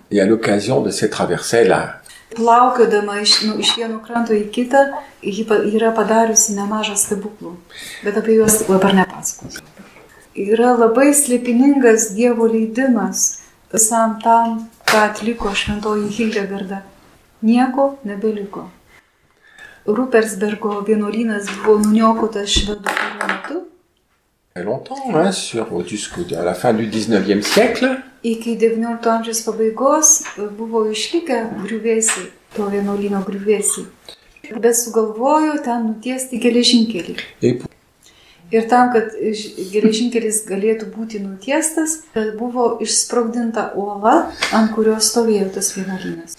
Plaukiodama 2.36 3.20
iš, 3.22 3.36
nu, 3.46 3.54
iš 3.62 3.70
vieno 3.78 4.00
kranto 4.04 4.34
į 4.34 4.48
kitą, 4.52 4.80
ji 5.22 5.44
pa- 5.48 5.62
yra 5.64 5.92
padariusi 5.94 6.56
nemažą 6.58 6.96
stebuklų, 6.98 7.54
bet 8.04 8.18
apie 8.18 8.34
juos 8.40 8.58
dabar 8.66 8.92
nepasakosiu. 8.98 9.62
Yra 10.36 10.74
labai 10.76 11.12
slėpiningas 11.16 12.10
Dievo 12.18 12.44
leidimas 12.50 13.38
visam 13.72 14.18
tam, 14.20 14.66
ką 14.86 15.02
atliko 15.10 15.54
šventoji 15.54 16.08
Hildegarda. 16.16 16.82
Nieko 17.42 17.96
nebeliko. 18.04 18.70
Rupersbergo 19.86 20.80
vienuolynas 20.86 21.50
buvo 21.62 21.78
nuniokotas 21.84 22.50
švedų 22.50 22.94
karo 22.96 23.28
metu. 23.32 23.62
longtemps, 24.56 25.10
hein, 25.12 25.32
sur, 25.32 25.66
jusqu'à 25.86 26.42
la 26.42 26.54
fin 26.54 26.72
du 26.72 26.86
19e 26.86 27.42
siècle, 27.42 28.02
Iki 28.26 28.56
XIX 28.58 29.06
amžiaus 29.06 29.40
pabaigos 29.46 30.08
buvo 30.58 30.80
išlikę 30.90 31.36
griuvėsiai, 31.62 32.30
to 32.56 32.66
vienuolyno 32.72 33.20
griuvėsiai. 33.22 33.84
Bet 34.62 34.74
sugalvojo 34.78 35.60
ten 35.62 35.86
nutiesti 35.92 36.40
geležinkelį. 36.42 37.14
et 37.42 37.65
Ir 38.54 38.68
tam, 38.70 38.92
kad 38.94 39.16
geležinkelis 39.72 40.44
galėtų 40.46 40.92
būti 40.94 41.18
nutiestas, 41.24 41.98
buvo 42.38 42.76
išsprogdinta 42.84 43.72
uola, 43.74 44.30
ant 44.54 44.70
kurios 44.76 45.10
stovėjo 45.10 45.48
tas 45.56 45.72
vienuolynas. 45.74 46.36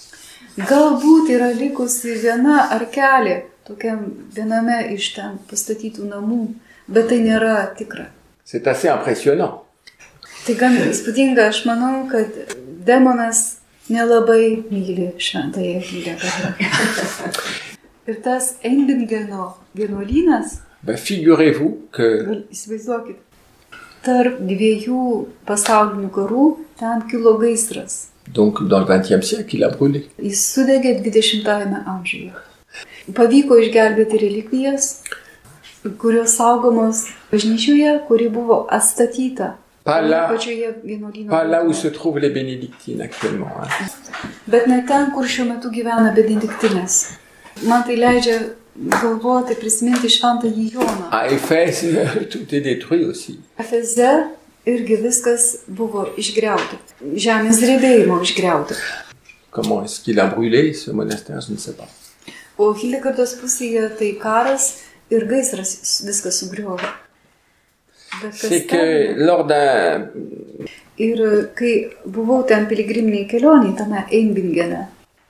Galbūt 0.58 1.30
yra 1.36 1.52
likusi 1.54 2.16
viena 2.22 2.70
arkelė 2.74 3.42
tokiam 3.68 4.06
viename 4.36 4.80
iš 4.96 5.12
ten 5.18 5.36
pastatytų 5.50 6.08
namų, 6.08 6.44
bet 6.88 7.10
tai 7.12 7.20
nėra 7.26 7.74
tikra. 7.78 8.08
c'est 8.46 8.66
assez 8.68 8.88
impressionnant. 8.88 9.64
Tai 10.46 10.54
gan 10.56 10.78
įspūdinga, 10.80 11.50
aš 11.52 11.66
manau, 11.68 12.06
kad 12.08 12.32
demonas 12.88 13.60
nelabai 13.92 14.64
myli 14.72 15.10
šventąją 15.20 15.82
Hildegardą. 15.84 16.54
Ir 18.08 18.22
tas 18.24 18.54
Einbingeno 18.64 19.50
vienuolynas, 19.76 20.62
Figurez-vous 20.96 21.78
que 21.92 22.24
gal 22.26 22.44
įsivaizduokit, 22.52 23.18
tarp 24.06 24.40
dviejų 24.40 25.28
pasaulinių 25.46 26.10
karų 26.16 26.46
ten 26.80 27.02
kilo 27.12 27.38
gaisras. 27.38 28.08
donc 28.28 28.68
dans 28.68 28.80
le 28.80 28.86
20e 28.86 29.22
siècle, 29.22 29.56
il 29.56 29.64
a 29.64 29.70
brûlé. 29.70 30.08
Jis 30.22 30.36
sudegė 30.54 31.00
20-ame 31.02 31.84
amžiuje. 31.88 32.34
Pavyko 33.16 33.56
išgelbėti 33.58 34.18
relikvijas, 34.20 35.02
kurios 35.98 36.36
saugomos 36.36 37.06
bažnyčioje, 37.32 38.02
kuri 38.08 38.28
buvo 38.30 38.68
atstatyta. 38.70 39.56
Pas 39.86 40.02
là, 40.02 40.28
pas 41.30 41.44
là 41.46 41.64
où 41.64 41.72
se 41.72 41.88
trouvent 41.88 42.20
les 42.20 42.30
bénédictines 42.30 43.02
actuellement. 43.02 43.48
hein. 43.62 43.88
Bet 44.48 44.68
ne 44.68 44.82
ten, 44.86 45.12
kur 45.16 45.24
šiuo 45.24 45.46
metu 45.48 45.70
gyvena 45.72 46.12
benediktinės. 46.14 46.98
Man 47.64 47.84
tai 47.88 47.96
leidžia 47.96 48.42
galvoti, 48.78 49.56
prisiminti 49.60 50.10
šventąjį 50.10 50.66
Joną. 50.74 51.10
À 51.12 51.28
Éphèse, 51.28 51.86
tout 52.32 52.54
est 52.54 52.62
détruit 52.62 53.06
aussi. 53.06 53.40
Efeze 53.60 54.10
irgi 54.68 54.98
viskas 55.02 55.64
buvo 55.68 56.08
išgriauta. 56.18 56.80
Žemės 57.02 57.62
drebėjimo 57.64 58.22
išgriauta. 58.22 58.76
Comment 59.52 59.84
est-ce 59.84 60.02
qu'il 60.02 60.20
a 60.20 60.28
brûlé 60.28 60.74
ce 60.74 60.92
monastère 60.92 61.42
Je 61.42 61.54
ne 61.54 61.58
sais 61.58 61.74
pas. 61.74 61.90
O 62.58 62.74
Hildegardos 62.74 63.36
pusėje 63.42 63.90
tai 63.98 64.14
karas 64.22 64.84
ir 65.10 65.26
gaisras 65.30 66.02
viską 66.06 66.32
sugriovė. 66.32 66.90
C'est 68.32 68.66
que 68.66 69.14
lors 69.18 69.46
d'un 69.46 70.08
Ir 70.98 71.20
kai 71.54 71.92
buvau 72.06 72.42
ten 72.44 72.66
piligriminiai 72.66 73.28
kelioniai 73.30 73.76
tame 73.78 74.06
Einbingene, 74.12 74.88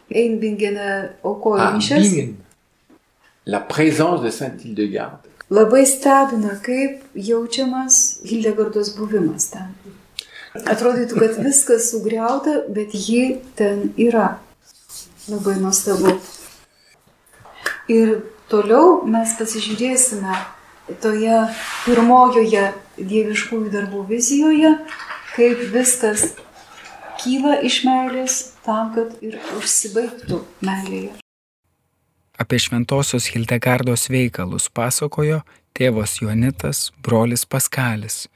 Einbingene 0.09 1.09
aukojo 1.23 1.59
à 1.59 1.71
mišes, 1.75 1.99
Bingen, 1.99 2.37
la 3.47 3.59
présence 3.59 4.21
de 4.21 4.29
Sainte 4.29 4.63
Hildegarde. 4.65 5.19
labai 5.49 5.85
stebina, 5.85 6.55
kaip 6.61 6.99
jaučiamas 7.15 8.19
Hildegardos 8.27 8.91
buvimas 8.97 9.47
ten. 9.53 9.71
Atrodytų, 10.67 11.15
kad 11.21 11.37
viskas 11.45 11.91
sugriauta, 11.93 12.63
bet 12.67 12.91
ji 12.91 13.37
ten 13.55 13.93
yra. 13.95 14.39
Labai 15.31 15.55
nuostabu. 15.61 16.17
Ir 17.87 18.17
toliau 18.51 19.05
mes 19.07 19.35
pasižiūrėsime 19.39 20.35
toje 21.03 21.37
pirmojoje 21.85 22.65
dieviškųjų 22.97 23.71
darbų 23.71 24.03
vizijoje, 24.09 24.73
kaip 25.37 25.63
viskas 25.75 26.33
kyla 27.21 27.61
iš 27.69 27.83
meilės 27.87 28.41
tam, 28.65 28.91
kad 28.97 29.15
ir 29.23 29.39
užsibaigtų 29.61 30.41
meilėje. 30.67 31.15
Apie 32.37 32.59
šventosios 32.61 33.31
Hildegardos 33.33 34.09
veikalus 34.13 34.69
pasakojo 34.69 35.41
tėvas 35.77 36.19
Jonitas, 36.21 36.91
brolis 37.01 37.45
Paskalis. 37.49 38.27